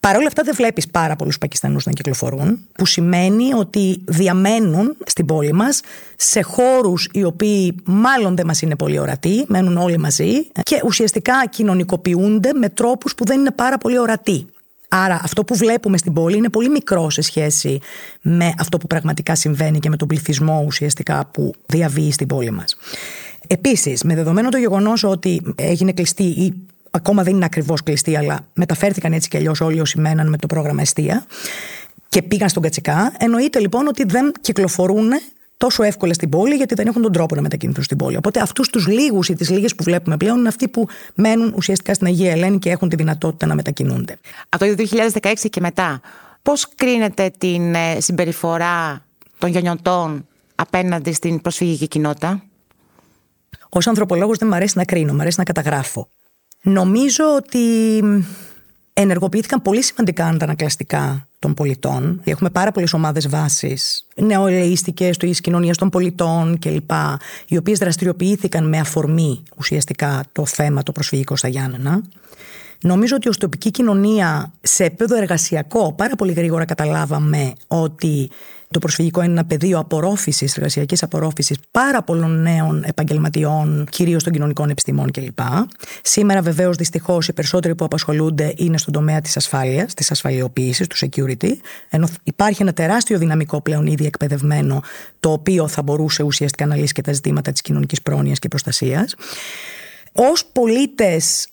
Παρ' 0.00 0.16
όλα 0.16 0.26
αυτά 0.26 0.42
δεν 0.42 0.54
βλέπεις 0.54 0.88
πάρα 0.88 1.16
πολλούς 1.16 1.38
Πακιστανούς 1.38 1.86
να 1.86 1.92
κυκλοφορούν, 1.92 2.58
που 2.72 2.86
σημαίνει 2.86 3.54
ότι 3.54 4.02
διαμένουν 4.04 4.96
στην 5.06 5.26
πόλη 5.26 5.52
μας 5.52 5.80
σε 6.16 6.42
χώρους 6.42 7.08
οι 7.12 7.24
οποίοι 7.24 7.74
μάλλον 7.84 8.36
δεν 8.36 8.46
μας 8.46 8.62
είναι 8.62 8.76
πολύ 8.76 8.98
ορατοί, 8.98 9.44
μένουν 9.48 9.76
όλοι 9.76 9.98
μαζί 9.98 10.46
και 10.62 10.80
ουσιαστικά 10.84 11.46
κοινωνικοποιούνται 11.50 12.52
με 12.52 12.68
τρόπους 12.68 13.14
που 13.14 13.24
δεν 13.24 13.38
είναι 13.38 13.50
πάρα 13.50 13.78
πολύ 13.78 13.98
ορατοί. 13.98 14.46
Άρα 14.88 15.20
αυτό 15.22 15.44
που 15.44 15.54
βλέπουμε 15.54 15.98
στην 15.98 16.12
πόλη 16.12 16.36
είναι 16.36 16.48
πολύ 16.48 16.68
μικρό 16.68 17.10
σε 17.10 17.20
σχέση 17.20 17.78
με 18.20 18.54
αυτό 18.58 18.78
που 18.78 18.86
πραγματικά 18.86 19.34
συμβαίνει 19.34 19.78
και 19.78 19.88
με 19.88 19.96
τον 19.96 20.08
πληθυσμό 20.08 20.62
ουσιαστικά 20.66 21.28
που 21.32 21.54
διαβεί 21.66 22.12
στην 22.12 22.26
πόλη 22.26 22.50
μας. 22.50 22.76
Επίσης, 23.46 24.02
με 24.02 24.14
δεδομένο 24.14 24.48
το 24.48 24.56
γεγονός 24.56 25.04
ότι 25.04 25.42
έγινε 25.54 25.92
κλειστή 25.92 26.24
ή 26.24 26.54
ακόμα 26.90 27.22
δεν 27.22 27.34
είναι 27.34 27.44
ακριβώς 27.44 27.82
κλειστή, 27.82 28.16
αλλά 28.16 28.40
μεταφέρθηκαν 28.52 29.12
έτσι 29.12 29.28
κι 29.28 29.36
αλλιώς 29.36 29.60
όλοι 29.60 29.80
όσοι 29.80 30.00
μέναν 30.00 30.28
με 30.28 30.36
το 30.36 30.46
πρόγραμμα 30.46 30.80
Εστία 30.80 31.24
και 32.08 32.22
πήγαν 32.22 32.48
στον 32.48 32.62
Κατσικά. 32.62 33.12
Εννοείται 33.18 33.58
λοιπόν 33.58 33.86
ότι 33.86 34.04
δεν 34.04 34.32
κυκλοφορούν 34.40 35.10
τόσο 35.56 35.82
εύκολα 35.82 36.12
στην 36.12 36.28
πόλη, 36.28 36.54
γιατί 36.54 36.74
δεν 36.74 36.86
έχουν 36.86 37.02
τον 37.02 37.12
τρόπο 37.12 37.34
να 37.34 37.40
μετακινηθούν 37.40 37.84
στην 37.84 37.96
πόλη. 37.96 38.16
Οπότε 38.16 38.40
αυτούς 38.40 38.68
τους 38.68 38.86
λίγους 38.86 39.28
ή 39.28 39.34
τις 39.34 39.50
λίγες 39.50 39.74
που 39.74 39.82
βλέπουμε 39.82 40.16
πλέον 40.16 40.38
είναι 40.38 40.48
αυτοί 40.48 40.68
που 40.68 40.86
μένουν 41.14 41.52
ουσιαστικά 41.56 41.94
στην 41.94 42.06
Αγία 42.06 42.30
Ελένη 42.30 42.58
και 42.58 42.70
έχουν 42.70 42.88
τη 42.88 42.96
δυνατότητα 42.96 43.46
να 43.46 43.54
μετακινούνται. 43.54 44.18
Από 44.48 44.66
το 44.66 44.74
2016 45.22 45.32
και 45.50 45.60
μετά, 45.60 46.00
πώς 46.42 46.68
κρίνεται 46.74 47.30
την 47.38 47.74
ε, 47.74 48.00
συμπεριφορά 48.00 49.04
των 49.38 49.50
γενιωτών 49.50 50.26
απέναντι 50.54 51.12
στην 51.12 51.40
προσφυγική 51.40 51.88
κοινότητα; 51.88 52.42
Ω 53.68 53.78
ανθρωπολόγος 53.86 54.38
δεν 54.38 54.48
μου 54.48 54.54
αρέσει 54.54 54.78
να 54.78 54.84
κρίνω, 54.84 55.12
μου 55.14 55.20
αρέσει 55.20 55.38
να 55.38 55.44
καταγράφω. 55.44 56.08
Νομίζω 56.62 57.24
ότι 57.36 57.58
ενεργοποιήθηκαν 58.92 59.62
πολύ 59.62 59.82
σημαντικά 59.82 60.26
αντανακλαστικά 60.26 61.28
των 61.38 61.54
πολιτών. 61.54 62.20
Έχουμε 62.24 62.50
πάρα 62.50 62.72
πολλές 62.72 62.92
ομάδες 62.92 63.28
βάσης, 63.28 64.06
νεοελείστικε, 64.16 65.10
τη 65.10 65.30
κοινωνίας 65.30 65.76
των 65.76 65.88
πολιτών 65.88 66.58
κλπ. 66.58 66.90
Οι 67.46 67.56
οποίες 67.56 67.78
δραστηριοποιήθηκαν 67.78 68.68
με 68.68 68.78
αφορμή 68.78 69.42
ουσιαστικά 69.56 70.22
το 70.32 70.46
θέμα 70.46 70.82
το 70.82 70.92
προσφυγικό 70.92 71.36
στα 71.36 71.48
Γιάννενα. 71.48 72.02
Νομίζω 72.82 73.16
ότι 73.16 73.28
ως 73.28 73.38
τοπική 73.38 73.70
κοινωνία, 73.70 74.52
σε 74.60 74.84
επίπεδο 74.84 75.16
εργασιακό, 75.16 75.92
πάρα 75.92 76.16
πολύ 76.16 76.32
γρήγορα 76.32 76.64
καταλάβαμε 76.64 77.52
ότι 77.66 78.30
το 78.72 78.78
προσφυγικό 78.78 79.22
είναι 79.22 79.32
ένα 79.32 79.44
πεδίο 79.44 79.78
απορρόφησης, 79.78 80.56
εργασιακής 80.56 81.02
απορρόφησης 81.02 81.56
πάρα 81.70 82.02
πολλών 82.02 82.42
νέων 82.42 82.82
επαγγελματιών, 82.86 83.86
κυρίως 83.90 84.22
των 84.22 84.32
κοινωνικών 84.32 84.70
επιστημών 84.70 85.10
κλπ. 85.10 85.38
Σήμερα, 86.02 86.42
βεβαίως, 86.42 86.76
δυστυχώς, 86.76 87.28
οι 87.28 87.32
περισσότεροι 87.32 87.74
που 87.74 87.84
απασχολούνται 87.84 88.54
είναι 88.56 88.78
στον 88.78 88.92
τομέα 88.92 89.20
της 89.20 89.36
ασφάλειας, 89.36 89.94
της 89.94 90.10
ασφαλιοποίηση, 90.10 90.86
του 90.86 90.96
security, 90.96 91.52
ενώ 91.88 92.08
υπάρχει 92.22 92.62
ένα 92.62 92.72
τεράστιο 92.72 93.18
δυναμικό 93.18 93.60
πλέον 93.60 93.86
ήδη 93.86 94.06
εκπαιδευμένο, 94.06 94.82
το 95.20 95.32
οποίο 95.32 95.68
θα 95.68 95.82
μπορούσε 95.82 96.22
ουσιαστικά 96.22 96.66
να 96.66 96.76
λύσει 96.76 96.92
και 96.92 97.02
τα 97.02 97.12
ζητήματα 97.12 97.52
της 97.52 97.60
κοινωνικής 97.60 98.02
πρόνοιας 98.02 98.38
και 98.38 98.48
προστασίας. 98.48 99.14
Ω 100.12 100.32
πολίτες 100.52 101.48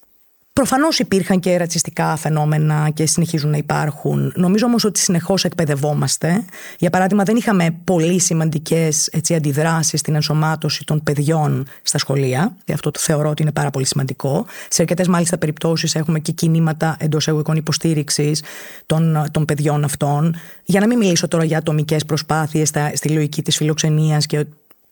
Προφανώς 0.57 0.99
υπήρχαν 0.99 1.39
και 1.39 1.57
ρατσιστικά 1.57 2.15
φαινόμενα 2.15 2.89
και 2.93 3.05
συνεχίζουν 3.05 3.49
να 3.49 3.57
υπάρχουν. 3.57 4.31
Νομίζω 4.35 4.65
όμως 4.65 4.83
ότι 4.83 4.99
συνεχώς 4.99 5.43
εκπαιδευόμαστε. 5.45 6.45
Για 6.79 6.89
παράδειγμα, 6.89 7.23
δεν 7.23 7.35
είχαμε 7.35 7.75
πολύ 7.83 8.19
σημαντικές 8.19 9.09
αντιδράσεις 9.35 9.99
στην 9.99 10.15
ενσωμάτωση 10.15 10.83
των 10.85 11.03
παιδιών 11.03 11.67
στα 11.81 11.97
σχολεία. 11.97 12.55
Και 12.65 12.73
αυτό 12.73 12.91
το 12.91 12.99
θεωρώ 12.99 13.29
ότι 13.29 13.41
είναι 13.41 13.51
πάρα 13.51 13.69
πολύ 13.69 13.85
σημαντικό. 13.85 14.45
Σε 14.69 14.81
αρκετές 14.81 15.07
μάλιστα 15.07 15.37
περιπτώσεις 15.37 15.95
έχουμε 15.95 16.19
και 16.19 16.31
κινήματα 16.31 16.95
εντός 16.99 17.27
εγωικών 17.27 17.55
υποστήριξης 17.55 18.43
των, 18.85 19.27
των 19.31 19.45
παιδιών 19.45 19.83
αυτών. 19.83 20.35
Για 20.65 20.79
να 20.79 20.87
μην 20.87 20.97
μιλήσω 20.97 21.27
τώρα 21.27 21.43
για 21.43 21.57
ατομικές 21.57 22.05
προσπάθειες 22.05 22.71
στη 22.93 23.09
λογική 23.09 23.41
της 23.41 23.55
φιλοξενίας 23.55 24.25
και 24.25 24.45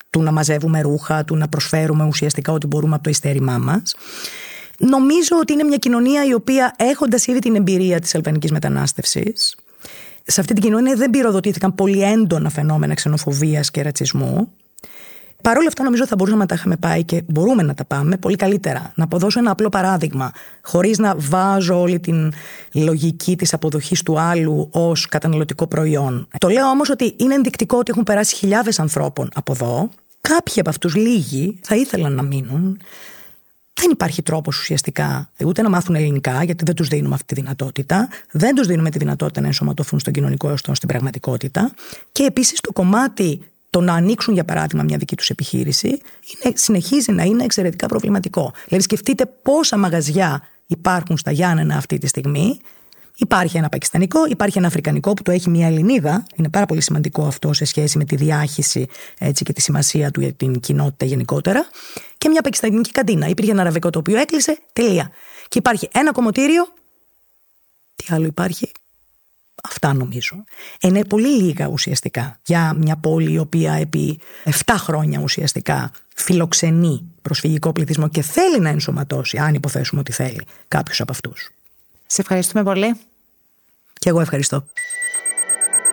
του 0.09 0.21
να 0.21 0.31
μαζεύουμε 0.31 0.81
ρούχα, 0.81 1.25
του 1.25 1.35
να 1.35 1.47
προσφέρουμε 1.47 2.05
ουσιαστικά 2.05 2.53
ό,τι 2.53 2.67
μπορούμε 2.67 2.95
από 2.95 3.03
το 3.03 3.09
ειστέρημά 3.09 3.57
μας. 3.57 3.95
Νομίζω 4.77 5.37
ότι 5.39 5.53
είναι 5.53 5.63
μια 5.63 5.77
κοινωνία 5.77 6.25
η 6.25 6.33
οποία 6.33 6.73
έχοντας 6.77 7.27
ήδη 7.27 7.39
την 7.39 7.55
εμπειρία 7.55 7.99
της 7.99 8.15
αλβανικής 8.15 8.51
μετανάστευσης, 8.51 9.55
σε 10.25 10.39
αυτή 10.39 10.53
την 10.53 10.63
κοινωνία 10.63 10.95
δεν 10.95 11.09
πυροδοτήθηκαν 11.09 11.75
πολύ 11.75 12.01
έντονα 12.01 12.49
φαινόμενα 12.49 12.93
ξενοφοβίας 12.93 13.71
και 13.71 13.81
ρατσισμού. 13.81 14.51
Παρ' 15.41 15.57
όλα 15.57 15.67
αυτά, 15.67 15.83
νομίζω 15.83 16.01
ότι 16.01 16.11
θα 16.11 16.15
μπορούσαμε 16.15 16.41
να 16.41 16.47
τα 16.47 16.55
είχαμε 16.55 16.77
πάει 16.77 17.03
και 17.03 17.23
μπορούμε 17.27 17.63
να 17.63 17.73
τα 17.73 17.85
πάμε 17.85 18.17
πολύ 18.17 18.35
καλύτερα. 18.35 18.91
Να 18.95 19.03
αποδώσω 19.03 19.39
ένα 19.39 19.51
απλό 19.51 19.69
παράδειγμα, 19.69 20.31
χωρίς 20.61 20.97
να 20.97 21.15
βάζω 21.17 21.79
όλη 21.79 21.99
την 21.99 22.33
λογική 22.73 23.35
της 23.35 23.53
αποδοχής 23.53 24.03
του 24.03 24.19
άλλου 24.19 24.69
ως 24.71 25.05
καταναλωτικό 25.05 25.67
προϊόν. 25.67 26.27
Το 26.37 26.47
λέω 26.47 26.69
όμως 26.69 26.89
ότι 26.89 27.13
είναι 27.17 27.33
ενδεικτικό 27.33 27.77
ότι 27.77 27.91
έχουν 27.91 28.03
περάσει 28.03 28.35
χιλιάδες 28.35 28.79
ανθρώπων 28.79 29.29
από 29.33 29.51
εδώ. 29.51 29.89
Κάποιοι 30.21 30.59
από 30.59 30.69
αυτούς, 30.69 30.95
λίγοι, 30.95 31.59
θα 31.61 31.75
ήθελαν 31.75 32.13
να 32.13 32.21
μείνουν 32.21 32.77
δεν 33.81 33.91
υπάρχει 33.91 34.21
τρόπος 34.21 34.59
ουσιαστικά 34.59 35.29
ούτε 35.45 35.61
να 35.61 35.69
μάθουν 35.69 35.95
ελληνικά, 35.95 36.43
γιατί 36.43 36.63
δεν 36.63 36.75
τους 36.75 36.87
δίνουμε 36.87 37.13
αυτή 37.13 37.35
τη 37.35 37.41
δυνατότητα. 37.41 38.09
Δεν 38.31 38.55
τους 38.55 38.67
δίνουμε 38.67 38.89
τη 38.89 38.97
δυνατότητα 38.97 39.41
να 39.41 39.47
ενσωματωθούν 39.47 39.99
στον 39.99 40.13
κοινωνικό 40.13 40.53
ιστό 40.53 40.75
στην 40.75 40.87
πραγματικότητα. 40.87 41.71
Και 42.11 42.23
επίσης 42.23 42.61
το 42.61 42.71
κομμάτι 42.71 43.41
το 43.69 43.81
να 43.81 43.93
ανοίξουν, 43.93 44.33
για 44.33 44.43
παράδειγμα, 44.43 44.83
μια 44.83 44.97
δική 44.97 45.15
τους 45.15 45.29
επιχείρηση 45.29 45.87
είναι, 45.87 46.53
συνεχίζει 46.55 47.11
να 47.11 47.23
είναι 47.23 47.43
εξαιρετικά 47.43 47.87
προβληματικό. 47.87 48.53
Δηλαδή, 48.67 48.83
σκεφτείτε 48.83 49.25
πόσα 49.41 49.77
μαγαζιά 49.77 50.41
υπάρχουν 50.67 51.17
στα 51.17 51.31
Γιάννενα 51.31 51.75
αυτή 51.75 51.97
τη 51.97 52.07
στιγμή. 52.07 52.59
Υπάρχει 53.17 53.57
ένα 53.57 53.69
πακιστανικό, 53.69 54.25
υπάρχει 54.25 54.57
ένα 54.57 54.67
αφρικανικό 54.67 55.13
που 55.13 55.23
το 55.23 55.31
έχει 55.31 55.49
μια 55.49 55.67
Ελληνίδα. 55.67 56.25
Είναι 56.35 56.49
πάρα 56.49 56.65
πολύ 56.65 56.81
σημαντικό 56.81 57.25
αυτό 57.25 57.53
σε 57.53 57.65
σχέση 57.65 57.97
με 57.97 58.05
τη 58.05 58.15
διάχυση 58.15 58.87
έτσι, 59.17 59.43
και 59.43 59.53
τη 59.53 59.61
σημασία 59.61 60.11
του 60.11 60.21
για 60.21 60.33
την 60.33 60.59
κοινότητα 60.59 61.05
γενικότερα. 61.05 61.67
Και 62.17 62.29
μια 62.29 62.41
πακιστανική 62.41 62.91
καντίνα. 62.91 63.27
Υπήρχε 63.27 63.51
ένα 63.51 63.61
αραβικό 63.61 63.89
το 63.89 63.99
οποίο 63.99 64.17
έκλεισε. 64.19 64.57
Τελεία. 64.73 65.11
Και 65.47 65.57
υπάρχει 65.57 65.89
ένα 65.91 66.11
κομμωτήριο. 66.11 66.67
Τι 67.95 68.05
άλλο 68.09 68.25
υπάρχει; 68.25 68.71
Αυτά 69.63 69.93
νομίζω. 69.93 70.43
Είναι 70.81 71.05
πολύ 71.05 71.27
λίγα 71.27 71.67
ουσιαστικά 71.67 72.39
για 72.45 72.73
μια 72.73 72.95
πόλη 72.95 73.31
η 73.31 73.37
οποία 73.37 73.73
επί 73.73 74.19
7 74.65 74.73
χρόνια 74.77 75.19
ουσιαστικά 75.19 75.91
φιλοξενεί 76.15 77.11
προσφυγικό 77.21 77.71
πληθυσμό 77.71 78.09
και 78.09 78.21
θέλει 78.21 78.59
να 78.59 78.69
ενσωματώσει, 78.69 79.37
αν 79.37 79.53
υποθέσουμε 79.53 80.01
ότι 80.01 80.11
θέλει, 80.11 80.41
κάποιους 80.67 81.01
από 81.01 81.11
αυτούς. 81.11 81.54
Σε 82.05 82.21
ευχαριστούμε 82.21 82.63
πολύ. 82.63 82.99
Και 83.93 84.09
εγώ 84.09 84.21
ευχαριστώ. 84.21 84.63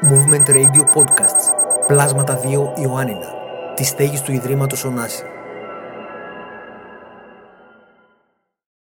Movement 0.03 0.49
Radio 0.49 0.85
Podcasts. 0.95 1.55
Πλάσματα 1.87 2.41
2 2.43 2.79
Ιωάννινα. 2.79 3.35
Τη 3.75 3.85
στέγη 3.85 4.21
του 4.21 4.33
Ιδρύματος 4.33 4.85
Ωνάση. 4.85 5.23